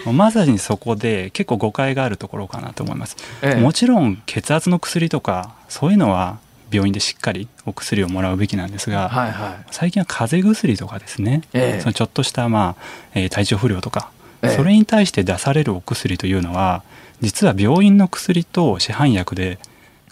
[0.05, 3.17] もうまさにそこで結構誤解があるところかなと思います。
[3.43, 6.39] ええ、もちろん血圧の薬とかそういうのは
[6.71, 12.83] 病院でしっかりお薬をもらうべきなんですが、はいはい、最近は風邪薬とかですね、ええ、そのちょっとしたまあ、
[13.15, 14.11] えー、体調不良とか、
[14.43, 16.83] え、それに対して出されるお薬というのは
[17.21, 19.59] 実は病院の薬と市販薬で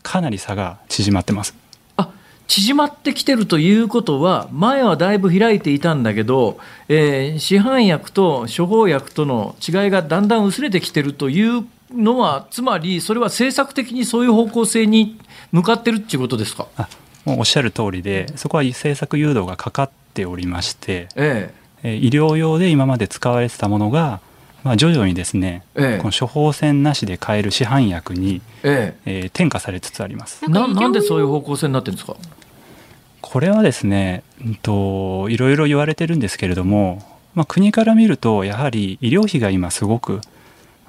[0.03, 1.55] かなり差が縮まってます。
[2.49, 15.21] 縮まってきてるということは、前はだいぶ開いていたんだけど、えー、市販薬と処方薬との違いがだんだん薄れてきてるというのは、つまりそれは政策的にそういう方向性に
[15.53, 16.67] 向かってるっていうことですか？
[17.25, 24.21] もうおっしゃる通りで、そこは政策誘導がかかっておりまして、ええ、医療用で今まで使われてたものが、
[24.65, 29.21] まあ、徐々にですね、ええ、この処方箋なしで買える市販薬に、ええ。
[29.21, 30.49] えー、転化されつつあります。
[30.51, 32.17] ななんでそういう方向性になってるんですか？
[33.21, 37.03] これはですね、うんと、いろいろ言われてるんですけれども、
[37.35, 40.21] まあ、国から見るとやはり医療費が今すごく、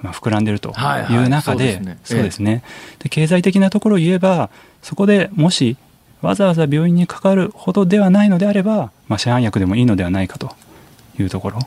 [0.01, 2.63] まあ、膨らんでるという中でそうですね。
[2.99, 4.49] で経済的なところを言えば
[4.81, 5.75] そこでもし
[6.21, 10.55] わざわざ病院にかかるほどではないのであれば、まあ、市販薬でもいいのではないかと
[11.19, 11.59] いうところ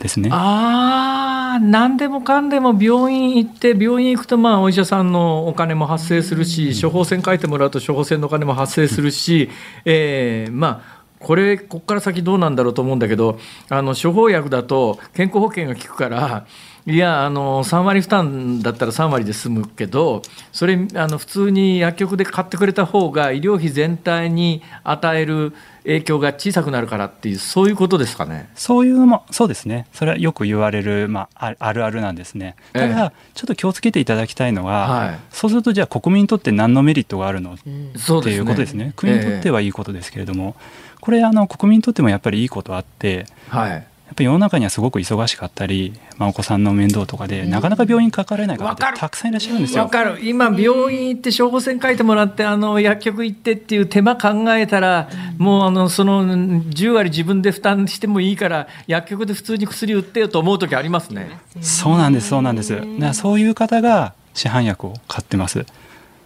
[0.00, 0.30] ですね。
[0.32, 9.50] ああ、何でもかんでも病院行って、病院行くと、まあ、お医者さんのお金も発生するし、処方箋書いてもらうと処方箋のお金も発生するし、
[9.84, 13.38] えー、まあ、これ、ここから先どうなんだろうと思うんだけど、
[13.68, 16.46] あの処方薬だと健康保険が効くから、
[16.86, 25.52] いやあの3割負担だったら3割で済むけどそれあの普通に薬局で買ってくれた方が医療費全体に与える
[25.84, 28.50] 影響が小さくなるからっていうそういうことですかね。
[28.54, 29.86] そういうもそうですね。
[29.92, 32.56] それはよく言われる、まあ、あるあるなんですね。
[32.72, 38.92] ただ、ええ、ちょっと気をつけていただきたいのは、はい、そうするとじゃあ国民にとって何のメリットがあるの、うん、っていうことですね。
[38.96, 40.62] 国にとってはいいことですけれども、え、
[41.00, 49.84] これあの国民にとってもやっぱりいいことあって、はいっぱり世の中にはすごく忙しかったり、まあ、お子さんの面倒とかで、なかなか病院かかれない方ってたくさんいらっしゃるんですよ。
[49.84, 55.08] わかる今病院行って処方箋書いてもらってあの薬局行ってっていう手間考えたら、
[55.38, 61.38] もうあのその10割自分で負担してもいいから薬局で普通に薬売ってよと思う時ありますね。
[61.60, 62.80] そうなんですそうなんです。
[62.98, 65.64] だそういう方が市販薬を買ってます。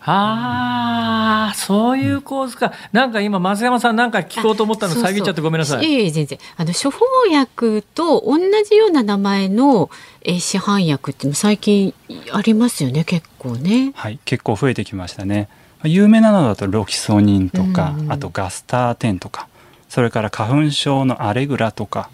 [0.06, 2.72] ああ、そういう構図か。
[2.92, 5.86] なんか今、増山さんなんか聞こうと思ったの遮っちゃってごめんなさい。
[5.86, 6.38] いえいえ、全然。
[6.58, 9.90] あの、処方薬と同じような名前の、
[10.22, 11.94] え市販薬っていうの最近
[12.32, 13.92] ありますよね、結構ね。
[13.94, 15.48] はい、結構増えてきましたね。
[15.84, 19.48] 有名なのだとロキソニンとか、うん、あとガスターテンとか、
[19.88, 22.10] それから花粉症のアレグラとか、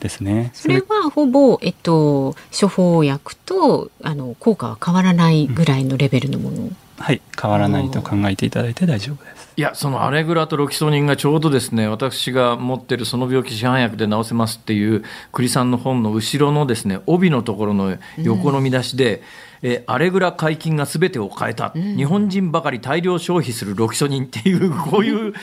[0.00, 0.52] ですね。
[0.54, 9.48] それはほぼ、えっと、処方薬とあの効果は変わらないぐらいのレベルのもの、うんはい変わらないと考えていただいて大丈夫です。
[9.56, 19.22] いやそのアレグラとロキソニンがちょうどですね私が持ってるその病気市販薬で治せますっていう栗さんの本の後ろのですね帯のところの横の見出しで、
[19.62, 25.34] うん、えアレグラ解禁がすべてを変えた、うん、日本人ばかり大量消費するロキソニンっていうこういう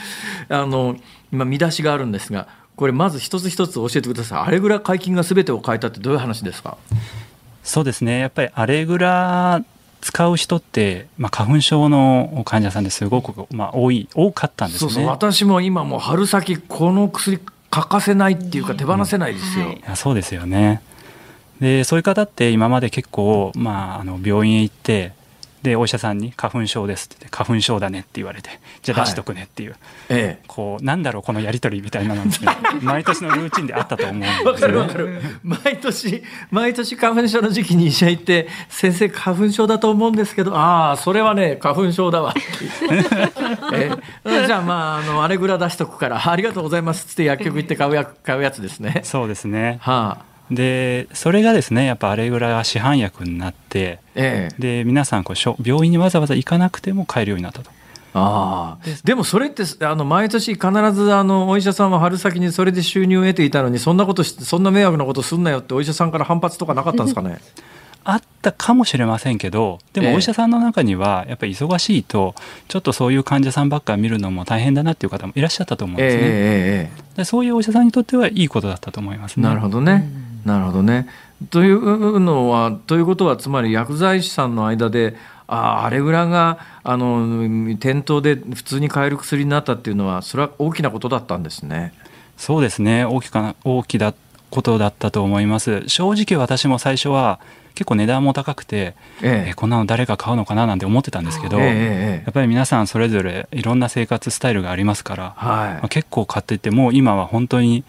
[0.48, 0.96] あの
[1.34, 2.48] 今見出しがあるんですが
[2.78, 4.40] これまず一つ一つ教えてください。
[4.48, 6.78] アレグラ解禁がすべてを変えたってどういう話ですか？
[7.64, 8.20] そうですね。
[8.20, 9.62] やっぱりアレグラ
[10.06, 14.92] 使う人って、まあ、花粉症の患者さんですごく、まあ、多い多かったんですね。
[14.92, 15.08] そうそう。
[15.08, 17.40] 私も今も春先この薬
[17.72, 19.72] 欠かせないっていうか手放せないですよ、うん。
[19.82, 20.84] はい、そうですよね。
[21.60, 25.14] でそういう方って今まで結構、まあ、あの病院へ行って
[25.66, 35.22] でお医者さんに「花粉症です」って花粉症だね」って言われて「じゃあ出しとくね」っていう、はい、ええ、こうなんだろうこのやり取りみたいなのですね毎年のルーチンであったと思うんですわ、かるわかる。
[35.44, 42.34] 毎年毎年花粉症の時期に医者行って「先生花粉症だと思うんですけどああそれはね花粉症だわ」
[43.74, 43.92] え
[44.24, 49.02] え、じゃあまああのあれぐらい出しとくからありがとうございますっつって薬局行って買うや買うやつですね。
[49.04, 49.80] そうですね。
[49.82, 57.72] はあでそれがですねやっぱあれぐらい市販薬になって、ええ、で皆さんこう病院にわざわざ行かなくても買えるようになったと。
[58.18, 67.40] あでもそれってあの毎年必ずあのお医者さんは春先にそれで収入を得ていたのにそんなことそんな迷惑なことすんなよってお医者さんから反発とかなかったんですかね？
[68.06, 72.36] あったかもしれませんけどでもお医者さんの中にはやっぱり忙しいと
[72.68, 80.08] ちょっとそういう患者さんばっか見るのも大変だなっていう方もいらっしゃったと思うんですね、えー、でそういうお医者さんにとってはいいことだったと思います、ね、なるほどね、
[80.46, 81.08] なるほどね。
[81.50, 85.16] というのはということはつまり薬剤師さんの間で
[85.48, 91.94] ああれぐらがあの店頭で普通に買える薬になったっていうのはそれは大きなことだったんですね。
[92.38, 94.14] そうですね大きか大きな
[94.50, 95.84] ことだったと思います。
[95.88, 97.40] 正直私も最初は
[97.74, 107.84] 結構値段も高くて、ええこんなの誰が買うのかななんて思ってたんですけど、え、やっぱり皆さんそれぞれいろんな生活スタイルがありますから、はいまあ、結構買っていてもう今は本当に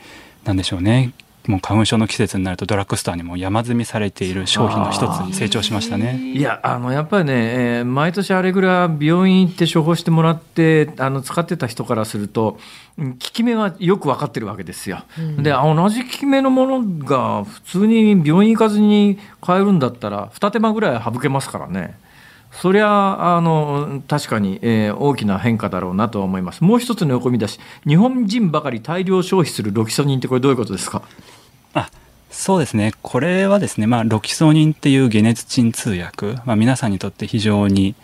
[0.45, 1.13] 何でしょうね
[1.47, 7.33] もう花粉症の季節になるとドラッグストアにも山積みされている商品の一つに成長しましたねいやあのやっぱりね、
[7.79, 12.59] えー、毎年あれぐらい病院行って処方してもらってあの使ってた人からすると
[12.99, 15.05] 効き目はよく分かってるわけですよ。
[15.19, 21.99] うん、で同じ効き目のものが普通に病院行かずに買えるんだったら二手間ぐらい省けますからね。
[22.53, 26.65] そりゃあの確かに、えー、大きな変化だろうなと思います。
[26.65, 31.03] もう一つの横見出し、日本人ばかり大量消費するロキソニンってこれどういうことですか？
[32.37, 37.95] あそうですねこれはですね、まあ、ロキソニンっていう解熱鎮痛薬、まあ、皆さんにとって非常に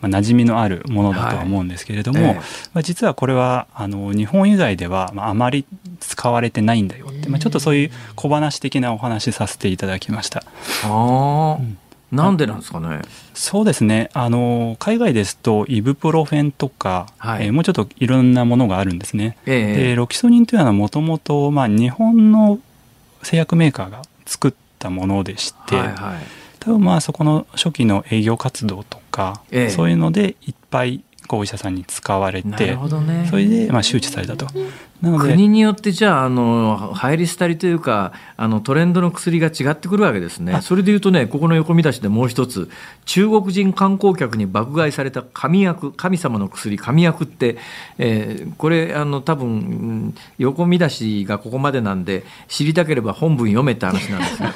[0.00, 2.40] まあ、馴染みのあるものだとは思うんですけれども、はいえー、
[2.74, 5.64] まあ、実はこれはあの日本以外では、まあ、あまり
[6.00, 10.42] 使われてないんだよって、まあ、ちょっとそういう小話的なお話させていただきました。
[10.82, 11.78] あうん
[12.10, 13.00] なんでなんですかね？
[13.32, 14.10] そうですね。
[14.12, 19.38] あの海外ですとイブプロフェンとか、はい、えー、もうちょっといろんなものがあるんですね。
[19.46, 22.58] えー、でロキソニンというのはもともとまあ日本の
[23.22, 26.22] 製薬メーカーが作ったものでして、はいはい、
[26.60, 34.46] 多分まあそこの初期の営業活動とか、ええ、そういうのでいっぱいこうお医者さんに使われて、ね、それでまあ周知されたと。
[35.02, 40.60] なので国によってじゃああの入り廃りというかあのトレンドの薬が違ってくるわけですね。
[40.62, 42.70] それでいうとねここの横見出しでもう一つ
[43.04, 47.58] 中国人観光客に爆買いされた神薬神様の薬神薬って、
[47.98, 54.52] えー、これあの多分横見出しがここまでなんで知りたければ本文読めって話なんですが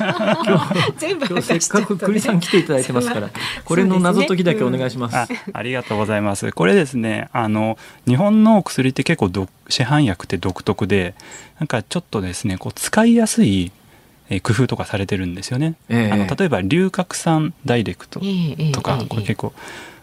[0.46, 3.30] 今日今日せっかく栗さん来ていただいてますから
[3.64, 5.26] これの謎解きだけお願いします。
[5.26, 6.52] すねうん、あありがとうございます。
[6.52, 7.76] これですねあの
[8.06, 11.14] 日本の薬って結構市販薬って独特で
[11.58, 13.72] なんかちょっとですねこう使いやすい
[14.42, 15.74] 工夫とかされてるんですよね。
[15.88, 18.20] えー、あの例えば龍角散ダイレクト
[18.72, 19.52] とか、これ結構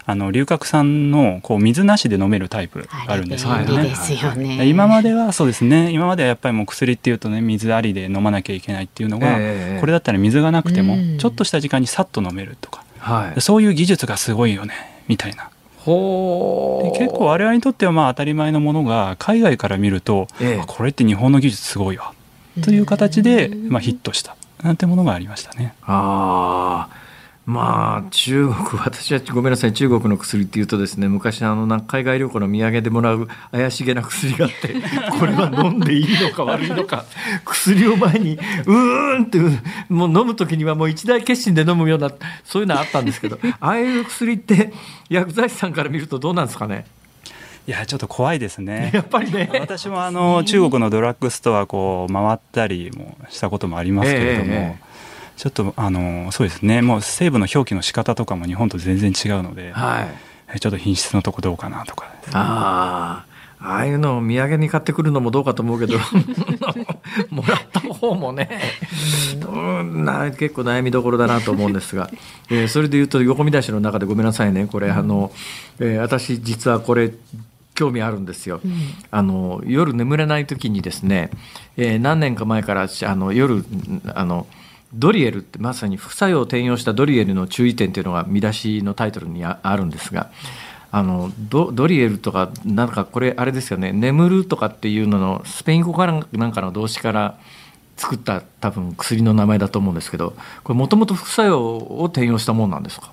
[0.06, 4.68] あの龍角散のこう水なしで飲めるタイプがあるんですけどね。
[4.68, 5.92] 今まではそうですね。
[5.92, 14.74] 今まではやっぱりもう薬っていうとね水ありで飲まなきゃいけないっていうのが、えー、これだったら水がなくてもちょっとした時間にさっと飲めるとか、はい、そういう技術がすごいよね
[15.08, 15.50] みたいな。
[15.86, 22.14] ほ結構我々にとってはまあ当たり前のものが海外から見ると、えー、これって日本の技術すごいわ。
[22.62, 24.36] という形で、まあ、ヒットした。
[24.62, 25.74] なんてものがありましたね。
[25.82, 27.03] ああ
[27.46, 34.74] まあ中国私はごめんなさい中国の薬っていうとですね昔あの海外旅行の土産でもらう怪しげな薬があって
[35.20, 37.04] これは飲んでいいのか悪いのか
[37.44, 39.40] 薬を前にうーんって
[39.90, 42.12] もう飲む時にはもう一大決心で飲むような
[42.46, 44.72] そういうのあったんですけど ああいう薬って
[45.10, 46.86] 薬剤師さんから見るとどうなんですかね？
[47.68, 48.92] いやちょっと怖いですね。
[48.94, 49.50] やっぱりね。
[49.60, 54.93] 私もあの中国のドラッグストアこう回ったりもしたこともありますけれども、えー
[55.38, 56.82] ちょっとあのそうですね。
[56.82, 60.08] もう成分の表記の仕方とかも日本と全然違うので、は
[60.56, 65.98] い、ちょっと品質のとこどうかなとか、ああああいうのを土産に買ってくるのもどうかと思うけど
[67.32, 68.50] もらった方もね、
[69.50, 72.10] うん、な結構悩みどころだなと思うんですが、
[72.50, 74.68] えー、それでいうと横見出しの中でごめんなさいね。
[74.68, 75.32] これあの、
[75.80, 77.14] えー、私実はこれ
[77.74, 78.74] 興味あるんですよ、うん、
[79.10, 81.32] あの夜眠れない時にですね、
[81.78, 83.64] えー、何年か前からあの夜
[84.14, 84.46] あの
[84.94, 90.30] ドリエルってまさに副作用を転用したドリエルの注意点というのが見出しのタイトルにあるんですが
[90.92, 93.92] あのドドリエルとかなんかこれあれですよね。
[93.92, 97.40] 眠るとかっていうののスペイン語かなんかの動詞から
[97.98, 103.12] 作った多分薬の名前だと思うんですけどこれもともと副作用を転用したものなんですか？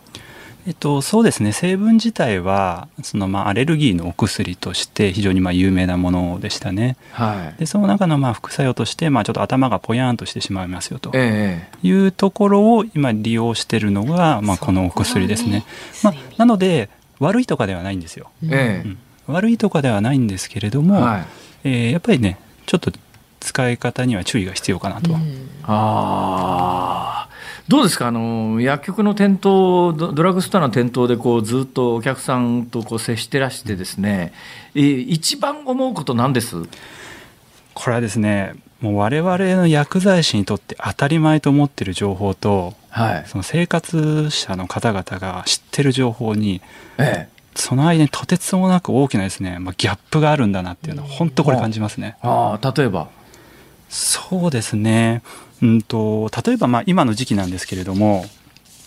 [0.66, 1.52] えっと、そうですね。
[1.52, 11.16] 成分自体はそのまあアレルギーのお薬として非常にまあ有名なものでしたね、はい、でその中のまあ副作用としてまあちょっと頭がぽやんとしてしまいますよと。
[11.16, 15.64] いうところを今利用しているのがまあこのお薬ですね。
[16.02, 16.90] まあ、なので
[17.20, 18.88] 悪いとかではないんですよ、ええ
[19.28, 21.26] うん、悪いとかではないんですけれども、はい、
[21.64, 22.92] えー、やっぱりねちょっと
[23.40, 25.12] 使い方には注意が必要かなと。
[25.12, 27.28] うん、あ
[27.71, 28.09] どうですか？
[28.09, 34.33] あの薬局の店頭ドラッグストアの店頭でこうずっとお客さんとこう接してらしてですね、
[34.75, 36.57] え一番思うことなんです？
[37.75, 46.61] これはですねもう我々の薬剤師にとって当たり前と思っている情報と、はい、その生活者の方々が知ってる情報に、
[46.99, 52.16] ええ、その間にとてつもなく大きなですね、まあ、ギャップがあるんだなっていうのは本当これ感じますね。
[52.21, 53.09] ああ例えば？
[53.89, 55.23] そうですね
[55.62, 58.24] うんと例えばまあ今の時期なんですけれども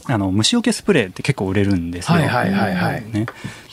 [0.06, 2.18] あの虫除けスプレーって結構売れるんですよ。
[2.18, 3.04] はいはいはいはい。
[3.14, 3.26] ね、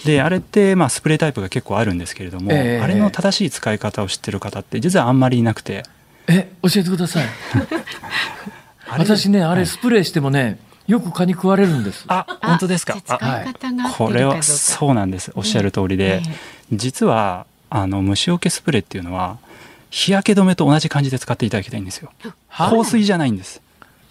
[0.05, 5.83] であれってまあスプレータイプが結構あるんですけれども、えー、あれの正しい使い方を知ってる方って実はあんまりいなくて。
[6.29, 7.27] え教えてください。
[8.97, 12.05] 私ねあれスプレーしてもね、よく蚊に食われるんです。
[12.07, 12.95] あ本当ですか？
[13.09, 13.55] はい、
[13.97, 15.33] これはそうなんです。
[15.35, 16.33] おっしゃる通りで、えー、
[16.73, 19.39] 実はあの虫除けスプレーっていうのは
[19.91, 22.11] 日焼け止めと同じ感じで使っていただきたいんですよ。
[22.49, 23.61] 香水じゃないんです。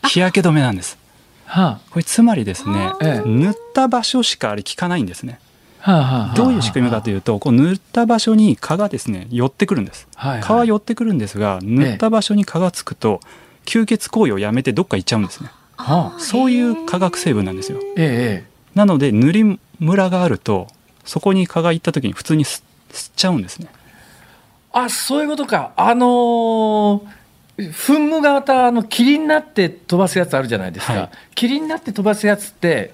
[0.07, 0.97] 日焼け止めなんです。
[1.45, 2.93] はあ、これつまりですね、
[3.25, 5.39] 塗った場所しかあれ効かないんですね。
[5.79, 10.07] はあ、どういう仕組みかというと、こう塗った場所に蚊がですね寄ってくるんです。
[10.15, 13.21] 蚊は寄ってくるんですが、塗った場所に蚊がつくと
[13.65, 15.49] 吸血行為をやめてどっか行っちゃうんですね。
[15.77, 17.79] はあ、そういう化学成分なんですよ。
[17.95, 20.67] ええ、なので塗りムラがあると
[21.05, 22.63] そこに蚊が行った時に普通に吸っ
[23.15, 23.69] ちゃうんですね。
[24.83, 25.71] あそういうことか。
[25.75, 32.93] あのー、噴霧型の霧になって飛ばすやつあるじゃないですか、はい、霧になって飛ばすやつって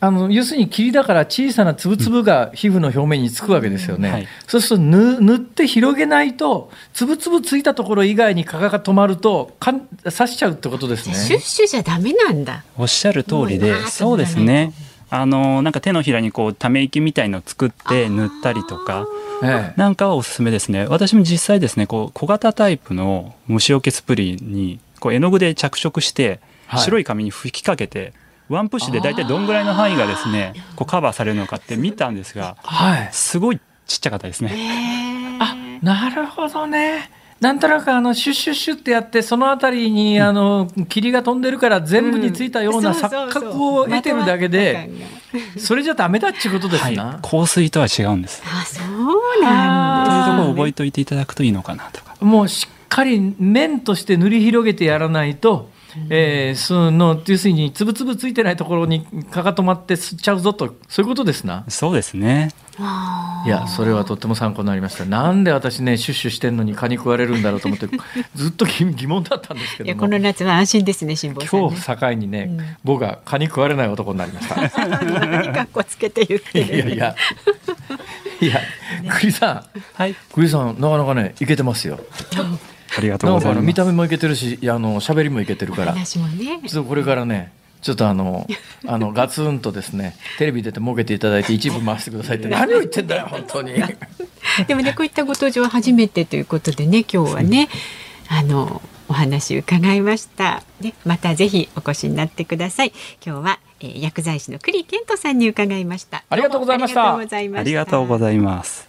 [0.00, 4.14] あの要するに霧だから小さな粒々が皮膚の表面につくわけですよね、うん。
[4.14, 11.14] はい、そうすると塗って広げないと粒々ついたところ以外に蚊が止まるとか刺しちゃうってことですね。
[11.14, 12.64] シュッシュじゃダメなんだ。
[12.76, 14.72] おっしゃる通りでそうですね
[15.14, 19.06] あのなんか手のひらにこうため息みたいのを作って塗ったりとか
[19.76, 20.86] なんかはおすすめですね。
[20.86, 26.40] 私も実際ですねこう小型タイプの虫除けスプリーにこう絵の具で着色して
[26.78, 28.14] 白い紙に吹きかけて、
[28.48, 35.36] ワンプッシュで大体どんぐらいの範囲がですねこうカバーされるのかって見たんですが、はい、すごいちっちゃかったですね。
[35.40, 37.10] あなるほどね。
[37.42, 44.88] なんとなくあのシュッシュッシュってやってその辺りにあの霧が飛んでるから全部についたような錯覚を得てるだけで
[45.58, 48.44] それじゃダメだっちゅうことですな、はい、香水とは違うんです。
[48.46, 52.14] あそうなんというところを覚えておいていただくといいのかなとか。
[52.20, 55.68] もうしっかり面として塗り広げてやらないと、
[56.10, 61.64] えー、その要するにつぶつぶついてないところに蚊が止まって吸っちゃうぞとそういうことですな。
[61.68, 62.50] そうですね。
[63.44, 65.04] いやそれはとっても参考になりました。
[65.04, 67.86] なんで私ねシュッシュしてんのに蚊に食われるんだろうと思って
[68.34, 74.88] ずっと疑問だったんですけどこの夏は安心ですね辛坊さん、ね、今日境にね、うん、僕が蚊に食われない男になりました。
[74.88, 76.76] 何かっこつけて言ってる。
[76.76, 77.16] いやいや。
[78.40, 78.60] いや
[79.20, 79.64] 栗さん。
[79.94, 80.16] はい。
[80.32, 82.00] 栗さんなかなかねいけてますよ
[82.96, 88.46] ありがとうございます見た目もいけてるしあの喋りもいけてるから話もねちょっとこれからねちょっとあの、
[88.86, 93.74] あの、ガツンとですね、テレビ出て儲けていただいて一部回してくださいって何を言ってんだよ、本当に。
[94.68, 97.68] でもね、こういったご登場は初めてということでね、今日はね、
[98.28, 100.62] あの、お話伺いました。
[100.80, 102.92] で、またぜひお越しになってください。
[103.24, 106.24] 今日は、えー、薬剤師の栗健人さんに伺いました。
[106.30, 107.16] ありがとうございました。
[107.16, 108.88] ありがとうございます。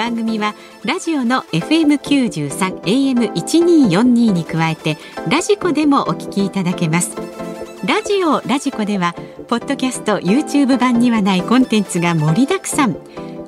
[0.00, 4.96] 番組はラジオの FM93 AM1242 に加えて
[5.28, 7.14] ラジコでもお聞きいただけます。
[7.86, 9.14] ラジオラジコでは
[9.46, 12.96] ポッドキャスト YouTube 版にはないコンテンツが盛りだくさん。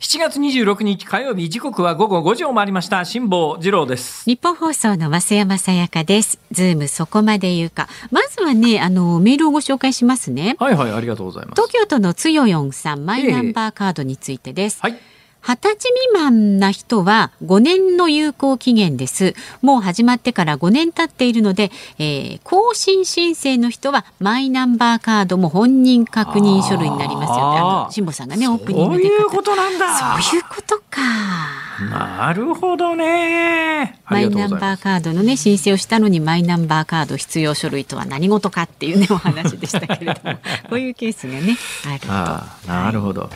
[0.00, 3.04] 7月26日火曜日時刻は午後5時を回りました。
[3.04, 4.24] 辛坊治郎です。
[4.24, 6.40] 日本放送の増山さやかです。
[6.52, 7.86] ズームそこまで言うか。
[8.10, 10.56] まずはねあのメールをご紹介しますね。
[10.58, 11.62] はいはいありがとうございます。
[11.62, 15.00] 東京都のつよよんさんマイナンバーカードについてです、えー、はい
[15.40, 19.34] 二十歳未満な人は5年の有効期限です。
[19.62, 30.20] もう始まってから5年経っているので、えー、更新申請の人はマイナンバーカードも本人確認書類になりますよあの辛坊さんがねオープニングでそういうことなんだ。
[30.20, 31.69] そういうことか。
[31.88, 33.98] なるほどね。
[34.06, 41.56] マイナンバーカードのね申請をしたのにマイナンバーカード必要書類とは何事かっていうねお話でしたけれども、こういうケースがね
[41.86, 42.06] あると。
[42.12, 43.22] あなるほど。
[43.22, 43.28] は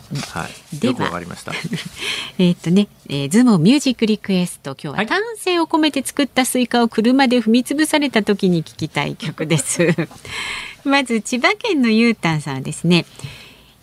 [0.73, 0.79] い。
[0.79, 1.53] でよくわかりました。
[2.39, 9.95] えっとね、えー、ズームミュージックリクエスト今日は丹精を込めて作ったスイカを車で踏み潰された時に聴きたい曲です
[10.85, 13.07] まず千葉県のゆうたんさんですね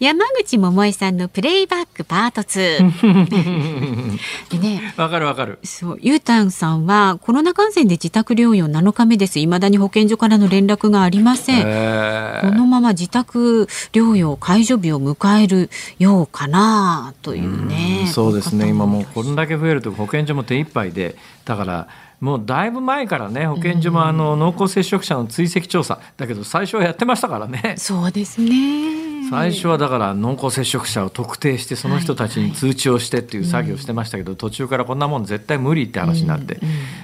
[0.02, 5.60] 山口百恵さんのプレイバックパート2でねわかるわかる。
[5.64, 9.38] そうゆうたんさんはコロナ感染で自宅療養7日目です。
[9.38, 12.42] 未だに保健所からの連絡がありません。
[12.42, 18.70] このまま自宅療養解除日を迎えるようかなというねうそうですね。
[18.70, 21.16] 今もうこれだけ増えると保健所も手一杯で。
[21.46, 21.88] だから
[22.20, 26.00] もうだいぶ前からね保健所もあの濃厚接触者の追跡調査。
[26.18, 27.76] だけど最初はやってましたからね。
[27.78, 36.60] そうですね最初はだから濃厚接触者を特定してその人たちに通知をしてっていう作業をしてましたけど、途中からこんなもん絶対無理って話になって、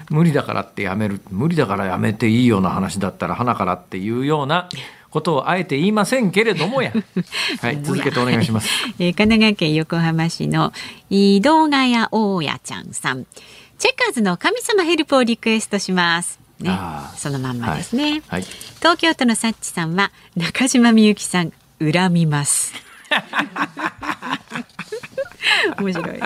[0.10, 4.68] 無理だからってやめる無理だからやめていいような話だったら花からっていうような
[5.10, 6.92] ことをあえて言いませんけれどもや。
[7.62, 8.70] はい、続けてお願いします。
[9.00, 10.74] えー、神奈川県横浜市の
[11.10, 13.26] 井戸ヶ谷大家ちゃんさん。
[13.78, 16.40] チェッカーズの神様ヘルプをリクエストします。
[16.60, 16.72] ね、
[17.16, 18.46] そのまんまですね、はいはい、
[18.80, 22.74] 東京都のサッチさんは中島みゆきさん恨みます。
[25.80, 26.20] 面白い、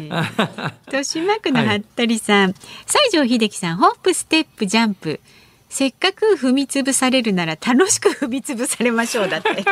[0.00, 2.54] えー、豊島区の服部さん、はい、
[2.86, 5.20] 西城秀樹さんホップステップジャンプ。
[5.68, 9.48] せっかく踏みつぶされるなら楽しく踏みつぶされましょうだって。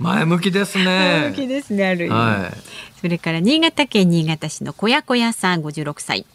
[0.00, 0.84] 前向きですね。
[0.84, 2.58] 前向きですねある意味、はい、
[3.00, 6.26] それから新潟県新潟市の小屋小屋さん56歳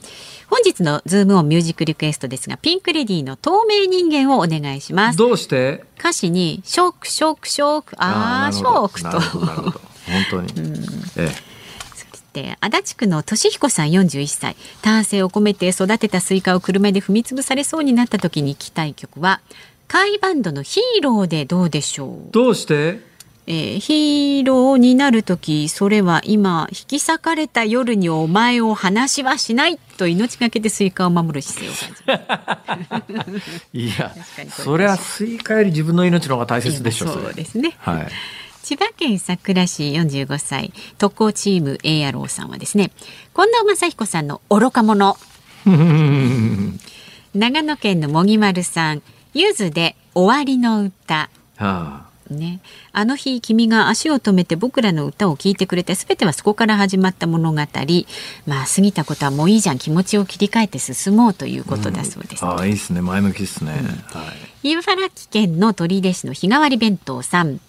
[0.51, 5.17] 本日のズームオンミュージックリクエストですが、ピンクレディーの透明人間をお願いします。
[5.17, 5.85] どうして？
[5.97, 9.19] 歌詞にショックショックショック、ああ、ショックと。
[9.19, 9.73] 本
[10.29, 10.53] 当に。
[10.61, 10.75] うん、
[11.17, 11.31] え
[12.35, 12.55] え。
[12.61, 19.41] 足立区の俊彦さん41歳丹精を込めて育てたスイカを車で踏み潰されそうになった時に聴きたい曲は
[19.89, 22.31] 甲斐バンドのヒーローでどうでしょう？
[22.31, 23.01] どうして？
[23.47, 32.17] えー、ヒーローになる時それは今引き裂かれた夜にお前を離しはしないと命がけでスイカを守る姿勢を
[32.87, 34.15] 感じますいや
[34.49, 38.07] それはスイカより自分の命の方が大切でしょうそうですね、はい。
[38.63, 42.91] 千葉県佐倉市45歳特攻チーム A 野郎さんはですね
[43.33, 45.17] 近藤正彦さんの愚か者。
[47.33, 49.01] 長野県のもぎまるさん
[49.33, 52.59] ゆずで終わりの歌、はあね、
[52.91, 57.57] あの日君が足を止めて僕らの歌を聴いてくれて全てはそこから始まった物語。
[58.47, 63.01] まあ過ぎたことはもういいじゃん気持ちを切り替えて進もうということだそうです、うん、あいいですね。
[63.01, 63.87] 前向きですね、うん、
[64.19, 64.31] は
[64.63, 67.59] い、茨城県の取手市の日替わり弁当さん。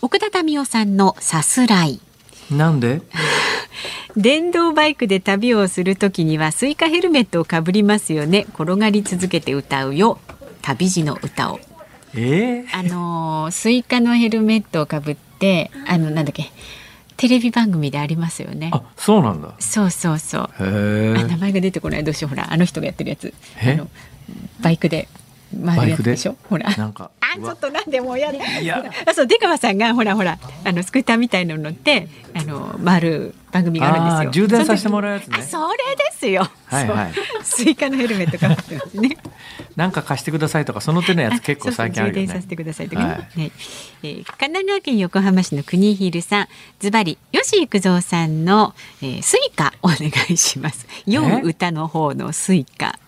[0.00, 2.00] 奥田民生さんのさすらい。
[2.50, 3.02] なんで？
[4.16, 8.46] 電動バイクで旅をするときにはスイカヘルメットをかぶりますよね。
[8.54, 10.18] 転がり続けて歌うよ。
[10.62, 11.60] 旅路の歌を
[12.14, 16.50] えー、あのスイカのヘルメットをかぶってあのなんだっけ
[17.16, 18.70] テレビ番組でありますよね。
[18.72, 19.52] あ、そうなんだ。
[19.58, 20.62] そうそうそう。
[20.62, 23.34] 名前が出てこないどうしようほらあの人がやってるやつ。
[23.60, 23.88] あの
[24.60, 25.08] バイクで
[25.64, 26.36] 回るやつでしょ？
[26.48, 26.70] ほら。
[26.76, 27.10] なんか。
[27.20, 28.84] あ、ちょっとなんでもやいや。
[29.06, 34.46] あ、そう出川さんがほらほらあのスクーターみたいなの乗ってあの回る番組があるんですよ。
[34.46, 35.42] 充電させてもらうやつね。
[35.42, 36.48] それですよ。
[36.66, 37.12] はいはい。
[37.42, 39.16] スイカのヘルメットかぶってますね。
[39.76, 42.26] なんか貸してくださいとかその手のやつ結構最近あるよね。
[42.26, 43.08] 充電させてくださいとかね。
[43.08, 43.52] はい、
[44.02, 46.48] えー、神奈川県横浜市の国広さん、
[46.80, 50.86] ズバリ吉幾三さんの、えー、スイカお願いします。
[51.06, 52.98] 酔う歌の方のスイカ。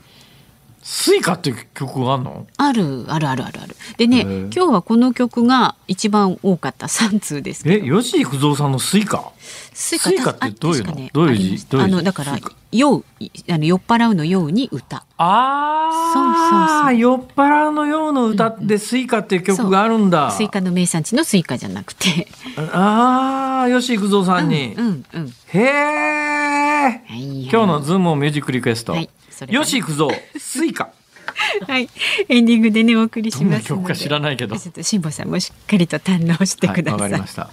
[0.83, 2.47] スイカっていう曲があるの？
[2.57, 3.61] あるあるあるある。
[3.63, 9.33] あるでね今日はこの曲が一番多かった三通ですえ吉幾三さんのスイカ？
[9.75, 11.67] スイカってどういうの、ね、どういう字？
[11.77, 12.39] あのだから
[12.73, 13.05] 酔う
[13.51, 15.05] あの酔っ払うの酔うに歌。
[15.19, 16.99] ああそうそうそう。
[16.99, 20.29] 酔っ払うの酔うの歌ってスイカっていう曲があるんだ、う。
[20.29, 22.27] ん、スイカの名産地のスイカじゃなくて。
[22.57, 29.11] ああ吉幾三さんに、うんうんうん、へえ、はいはい、今日のズームミュージックリクエスト、はい
[29.49, 30.11] よし行くぞ。
[30.39, 30.91] スイカ。
[31.67, 31.89] はい。
[32.29, 34.57] エンディングでねお送りします曲か知らないけど。
[34.59, 37.51] 辛坊さんもしっかりと堪能してください、はい、さ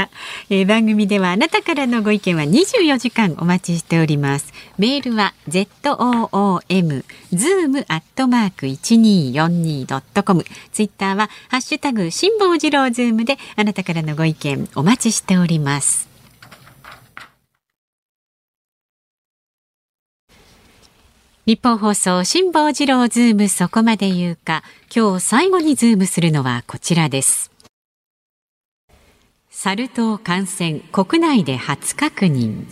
[0.00, 0.10] あ、
[0.50, 4.52] えー、番組ではあなたからのご意見は24時間お待ちしております。
[4.76, 16.08] メールは z o o m zoom アットマーク一二四二ドットコムツイッターはハッシュタグ辛坊治郎ズームであなたからのご意見お待ちしております
[21.48, 24.62] 日本放送辛坊治郎ズームそこまで言うか。
[24.94, 27.50] 今日最後にズームするのはこちらです。
[29.48, 32.66] サル痘感染国内で初確認。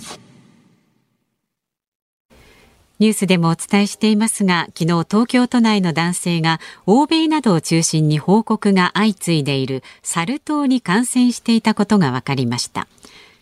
[2.99, 12.89] ニュースでもお伝えしていますが昨日東京都内の男性が欧米などを中心に報告が相次いでいるサル痘に感染していたことが分かりました。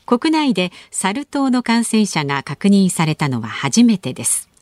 [0.07, 4.54] 国内でサル痘の感染者が確認されたのは初めてです。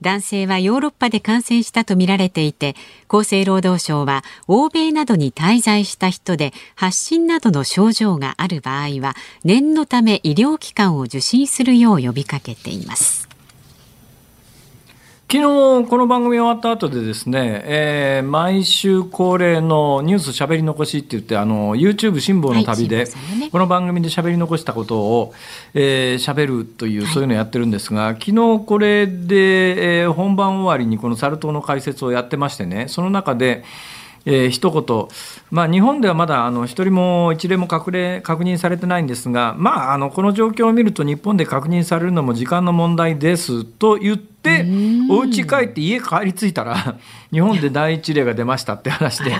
[0.00, 2.76] 男性はヨーロッパで感染したとみられていて
[3.08, 13.25] 厚生労働省は欧米などに滞在した人で発疹などの症状がある場合は念のため医療機関を受診するよう呼びかけています。
[15.28, 23.08] 昨日この番組終わった後でですね、えー、毎週恒例のニュースしゃべり残しって言ってあの YouTube 辛抱の旅で、
[23.50, 25.34] この番組でしゃべり残したことを
[25.72, 33.64] しゃべ、えー、るという、そういうのをやってるんですが昨日これで、えー、本番終わりにこのサル痘の解説をやってましてねその中で
[34.26, 35.08] えー、一言、
[35.50, 44.66] まあ、日本ではまだあの一人も一例も確例確認されてないんですが、まあ、あのこの状況を見ると日本で確認されるのも時間の問題ですと言って
[45.08, 46.96] お家帰って家帰り着いたら
[47.32, 49.32] 日本で第一例が出ましたって話で。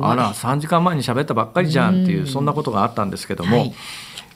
[0.00, 3.58] あら3時間前に喋ったばっかりじゃんっていうそんなことがあったんですけども。
[3.58, 3.74] はい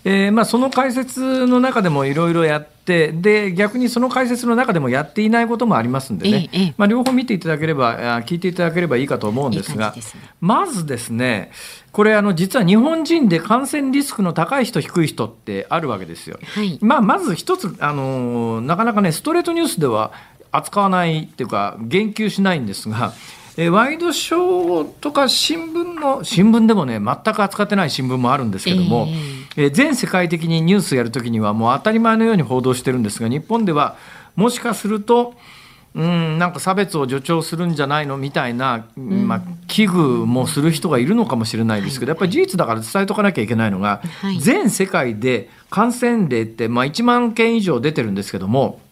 [0.04, 10.02] えーまあ、その解説の中でもいろいろやってで逆にその解説の中でもやっていないこともありますんでね、ええ、まあ、両方見ていただければ聞いていただければいいかと思うんですが、ね、
[10.40, 11.52] まずですね
[11.92, 16.38] これあの実は日本人で感染リスクの高い人低い人ってあるわけですよ。
[16.54, 20.12] はい、まあ、まず一つあのなかなかねストレートニュースでは
[20.50, 23.12] 扱わないっていうか言及しないんですが。
[23.56, 33.96] えワイドショーとか新聞の新聞でもね全く扱ってない新聞もあるんですけども、えー、全世界的にニュースやるときにはもう当たり前のように報道してるんですが日本では
[34.36, 35.34] もしかすると
[35.94, 44.00] うんなんか差別を助長するんじゃないのみたいな、まあ、危惧もする人がいるのかもしれないですけど、やっぱり事実だから伝えとかなきゃいけないのが、
[44.40, 48.89] 全世界で感染例って、まあ、1万件以上出てるんですけども圧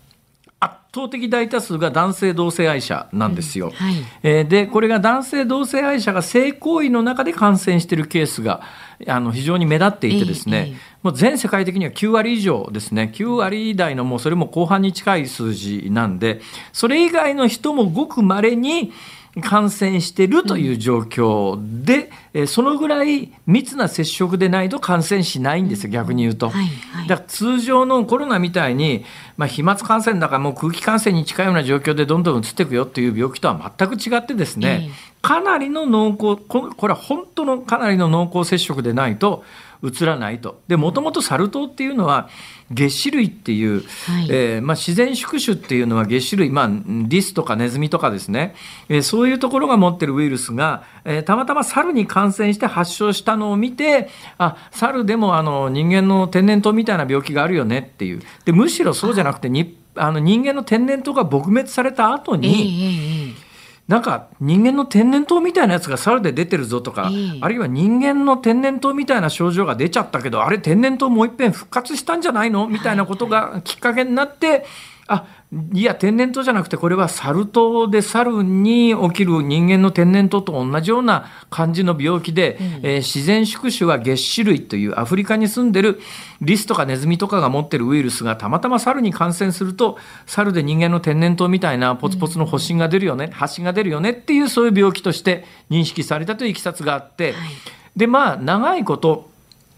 [0.98, 3.66] 倒的大多数が男性同性愛者なんですよ。
[3.66, 8.62] うんはい、えー、でこれが男性同性愛者が性行為の中で感染しているケースが
[9.06, 13.12] あの非常に目立っていてですね、えーえー、もう全世界的には9割以上ですね。
[13.14, 16.40] 9割台のもうそれも後半に近い数字なんで
[16.72, 18.92] それ以外の人もごくまれに
[19.40, 26.50] 感染してるという状況で、うん、そのぐらい密な接触でないと感染しないんですよ、逆に言うと。
[26.50, 29.04] はいはい、だから通常のコロナみたいに、
[29.36, 39.44] まあ、飛沫感染だからもう空気感染に近いような状況でどんどん移っていくよっていう病気とは全く違ってですね、えー、かなりの濃厚、これは本当のかなりの濃厚接触でないと、
[39.82, 40.60] 移らないと。
[40.68, 42.28] で、もともとサル痘っていうのは、
[42.70, 48.54] 月種類っていう、はい、えー、まあ、自然宿主っていうのは月種類、まあ、リスとかネズミとかですね、
[48.88, 58.22] えー、そういうところが持ってるウイルスが、えー、たまたま猿に感染して発症したのを見て、あ、猿でもあの人間の天然痘みたいな病気があるよねっていう。
[58.44, 63.47] で、むしろそうじゃなくて、にあの人間の天然痘が撲滅された後に、えー
[63.88, 67.10] なんか人間の天然痘みたいなやつが猿で出てるぞとか、
[67.40, 72.68] あるいは人間の天然痘みたいな症状が出ちゃったけどあれ天然痘もういっぺん復活したんじゃないの？
[72.68, 74.66] みたいなことがきっかけになって、
[75.06, 75.26] あ
[75.72, 86.00] いや天然痘じゃなくてこれはサル痘で猿に起きる人間の天然痘と同じような感じの病気で、うん、えー、自然宿主は月種類というアフリカに住んでる
[86.42, 89.96] リスとかネズミとかが持ってるウイルスがたまたま猿に感染すると
[90.26, 97.50] 猿で人間の天然痘みたいなポツポツの発疹が出るよね、うん、発疹が出るよねっていうそういう病気として認識されたといういきさつがあって、はい、
[97.96, 99.30] でまあ長いこと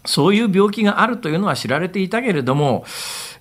[0.05, 2.85] そういう病気があるというのは知られていたけれども、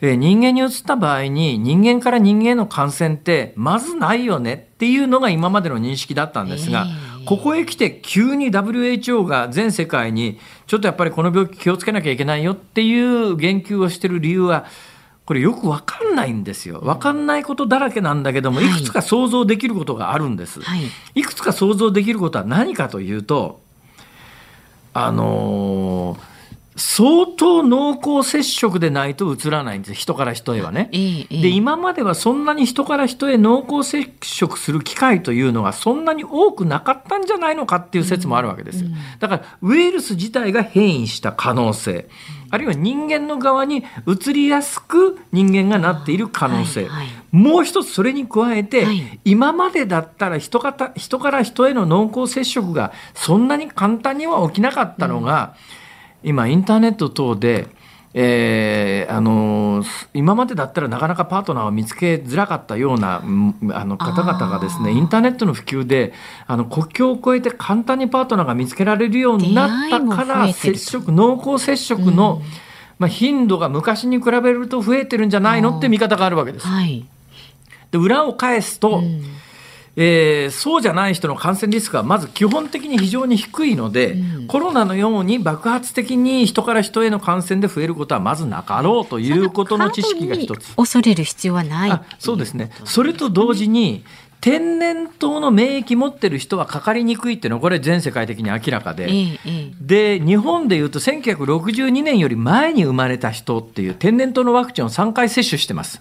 [0.03, 6.87] えー、人間に移った場合に人間から人間への感染ってまずないよねっていうのが今までの認識だったんですが、
[7.19, 14.67] えー、ここへ来て急に WHO が全世界にちょっとやっぱりこの病気気をつけなきゃいけないよっていう言及をしてる理由は
[15.27, 16.81] これよくわかんないんですよ。
[16.83, 20.61] わかんないことだらけなんだけども、いくつか想像できることがあるんです。
[20.61, 20.81] はい、
[21.15, 23.61] いくつか想像できることは何かというと、
[24.93, 26.40] あのー
[26.77, 30.89] 相当濃厚接触でないと移らないんです人から人へはね。
[30.93, 38.91] で今まではそんなに人から人へ濃厚接触する機会というのがそんなに多くなかったんじゃないのかっていう説もあるわけですよ。
[39.19, 42.09] だからウイルス自体が変異した可能性。
[42.53, 55.80] あるいは人間の側に移りやすく人間がなっている可能性、はいはい、もう一つそれに加えて、はい、今までだったら人か人から人への濃厚接触がそんなに簡単には起きなかったのが、うん
[56.23, 57.69] 今インターネット等で、
[58.13, 63.23] えー、あの今までだったらなかなかパートナーを見つけづらかったような
[63.73, 66.13] あの方々がですねインターネットの普及で
[66.47, 72.43] あの国境を越えて簡単にパートナーが見つけられるようになったから接触濃厚接触の、うん、
[72.99, 76.67] まあ、頻度が昔に比べると増えてるんじゃないのって見方があるわけです。
[76.67, 77.07] はい、
[77.93, 79.23] で裏を返すと、うん
[79.97, 90.75] えー、そうじゃない人の感染リスクはまず基本的に非常に低いので、うん、コロナのように爆発的に人から人への感染で増えることはまずなかろうということの知識が一つ。
[90.77, 92.71] 恐れる必要はないそうですね。
[92.85, 94.05] それと同時に、
[94.41, 106.01] 天然痘の免疫持ってる人はかかりにくいっていうのはこれ全世界的に明らかで、ええ、で日本でいうと1962年より前に生まれた人っていう天然痘のワクチンを3回接種してます。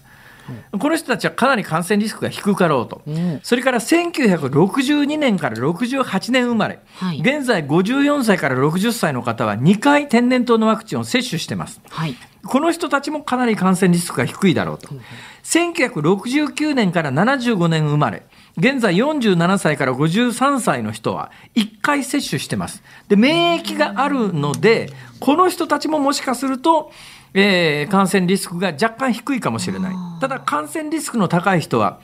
[0.78, 11.80] この人たちはかなり感染リスクが低かろうと、うん、それから1962年から68年生まれ、はい、現在54歳から60歳の方は2回天然痘のワクチンを接種してます。
[11.88, 14.88] はい、この人たちもかなり感染リスクが低いだろうと。
[14.92, 15.00] うん、
[15.42, 18.22] 1969年から75年生まれ、
[18.56, 22.82] 現在47歳から53歳の人は1回接種してます。
[23.08, 26.92] で、免疫があるので、この人たちももしかすると、
[27.34, 29.94] えー、感染リスクが若干低いかもしれない。
[30.20, 32.00] ただ感染リスクの高い人は、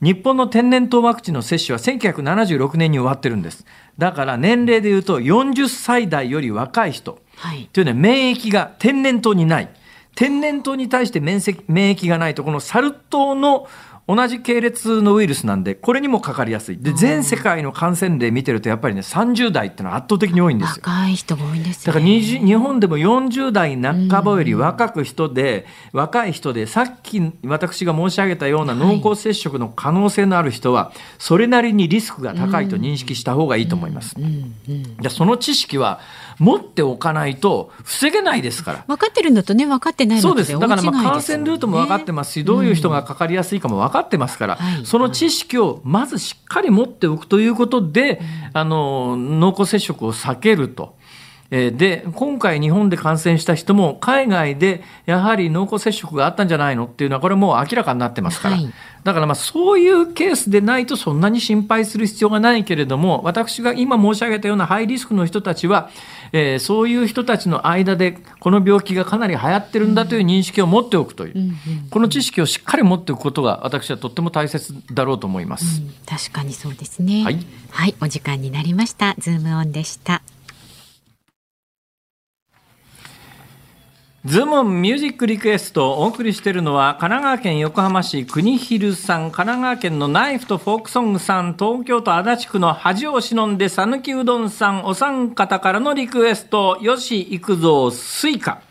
[0.00, 3.64] 日本の天然痘ワクチンの接種は1976年に終わってるんです。
[3.98, 9.68] だから年齢でいうと40歳代より若い人、はい、というのは免疫が天然痘にない。
[10.14, 13.68] 天然痘に対して免疫がないと、このサル痘の
[14.08, 16.78] 同じ系列のウイルスなんで、これにもかかりやすい。
[16.78, 20.82] で、全世界の感染例見てると、やっぱりね、30代ってのは圧倒的に多いんですよ。
[20.84, 34.16] 若い人が多いんです、ね、だから日本でも40代半ばより若く人で、若い人で、さっき私が申し上げたような濃厚接触の可能性のある人は、それなりにリスクが高いと認識した方がいいと思います。
[34.18, 36.00] じゃその知識は、
[36.38, 38.84] 持っておかないと防げないですから。
[38.88, 40.52] 分かってるんだとね、分かってないそうです。
[40.52, 42.32] だからまあ感染ルートも分かってます。
[42.32, 48.20] し、どういう人がかかりやすいかも分かってますから、その知識をまずしっかり持っておくということで、
[48.52, 50.96] あの、濃厚接触を避けると。
[51.52, 58.72] で今回日本で感染した人も海外でやはり濃厚接触があったんじゃないのっていうのはこれもう明らかになってますから、はい、
[59.04, 65.90] だからまあそういうケースでないとそんなに心配する必要がないけれども私が今申し上げたようなハイリスクの人たちは、
[66.32, 71.56] えー、そういう人たちの間でこの病気がかなり流行ってるんだという認識を持っておくという、うんうん、
[71.90, 75.82] この知識をしっかり持っておくことが私はとっても大切だろうと思います。
[75.82, 77.24] うん、確かにそうですね。
[77.24, 79.14] はい、はい、お時間になりました。
[79.18, 80.22] ズームオンでした。
[84.24, 98.62] ズームミュージックリクエストをお送りしているのは神奈川県横浜市国広さん神奈川県のナイフとフォークソングさん東京都足立区の恥を忍んで讃岐うどんさんお三方からのリクエスト吉幾三スイカ。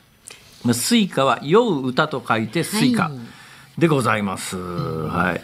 [0.72, 3.12] スイカは酔う歌と書いてスイカ
[3.78, 5.41] でございます、はい、はい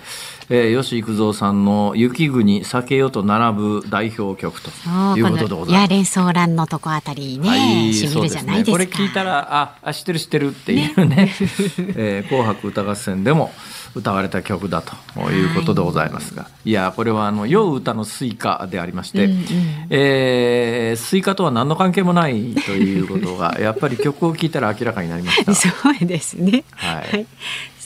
[0.49, 4.69] えー、吉幾三さんの「雪国酒よ」と並ぶ代表曲と
[5.17, 5.81] いうことでございます。
[5.81, 8.77] や連想欄のとこあたりね、はい、しみるじゃないですか。
[8.77, 11.31] ね、これ聞いたらあ知ってる知ってるっていうねね、
[11.95, 13.51] えー、紅白歌合戦でも
[13.95, 19.45] 歌われた曲だということでございますが、はい、いやこれはあの酔う歌のスイカでありまして、うんうん、
[19.89, 25.53] えー、スイカとは何の関係もないということがやっぱり曲を聴いたら明らかになりました。
[25.55, 26.63] そうですね。
[26.75, 27.25] はい。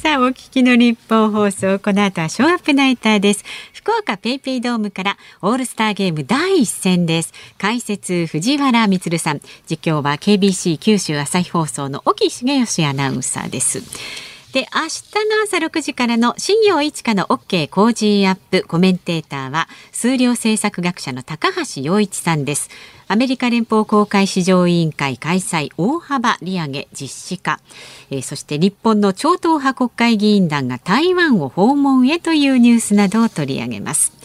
[0.02, 3.46] さあ、お聞きの日本放送、この後はショーアップナイターです。
[3.72, 7.32] 福岡ペイペイドームからオールスターゲーム第一戦です。
[7.60, 9.42] 解説、藤原光さん。
[9.70, 13.84] 実況は KBC 九州朝日放送の沖重義アナウンサーです。
[14.54, 22.72] で、明日の朝6時からの新業一華の OK 工事アップコメンテーターは数量政策学者の高橋洋一さんです。
[23.12, 27.60] アメリカ連邦公開市場委員会開催大幅利上げ実施か、
[28.10, 34.21] えー、そして日本の超党派国会議員団が台湾を訪問へというニュースなどを取り上げます。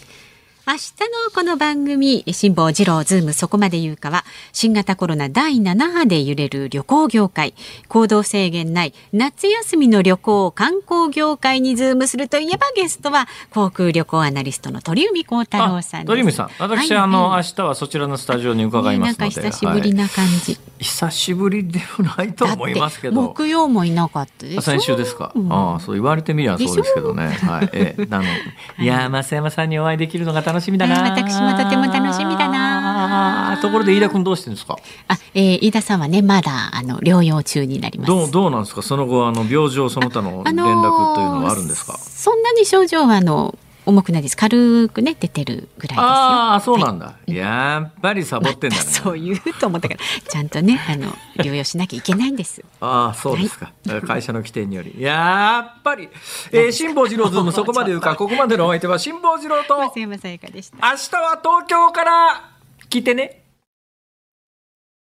[0.69, 7.53] 明日のこの番組、辛坊治郎ズームそこまで言うかは、新型コロナ第7波で揺れる旅行業界、
[7.87, 19.35] 行動制限ない夏休みの旅行、観光業界にズームするといえばゲストは、航空旅行アナリストの鳥海幸太郎さん鳥海さん、私、はい、あの、明日はそちらのスタジオに伺いますので。
[19.41, 23.21] なんか久しぶりな感じ、はい、久しぶりでもないと思いますけど。
[23.21, 25.31] 木曜もいなかったで先週ですか。
[25.33, 27.27] うん、ああ、そう言われてみりゃそうですけどね。
[27.29, 27.69] はい。
[27.71, 28.25] えー、あの、
[28.83, 28.85] い。
[28.85, 31.01] や、増山さんにお会いできるのが楽しみだな。
[31.03, 33.59] 私もとても楽しみだな。
[33.61, 34.77] ところで飯田君どうしてんですか？
[35.07, 38.07] あ、えー、飯田さんはねまだあの療養中になります。
[38.07, 38.81] どうどうなんですか？
[38.81, 41.97] その後あの病状その他の連絡というのはあるんですか？
[41.97, 43.57] そんなに症状はあの
[43.87, 44.35] 重くないです。
[44.35, 46.01] 軽くね出てるぐらいですよ。
[46.01, 49.99] ああそうなんだ、はい、やっぱりサボってんだね、ま、 そう言うと思ったから。
[50.27, 51.07] ちゃんとねあの
[51.37, 52.63] 療養しなきゃいけないんです。
[52.81, 54.95] ああそうですか、はい、 会社の規定により。
[54.99, 56.09] やっぱり、
[56.51, 60.77] えー、辛坊治郎ズーム そこまで言うかここまでのお相手は辛坊治郎と松山さやかでした。
[60.77, 62.49] 明日は東京から
[62.89, 63.46] 来てね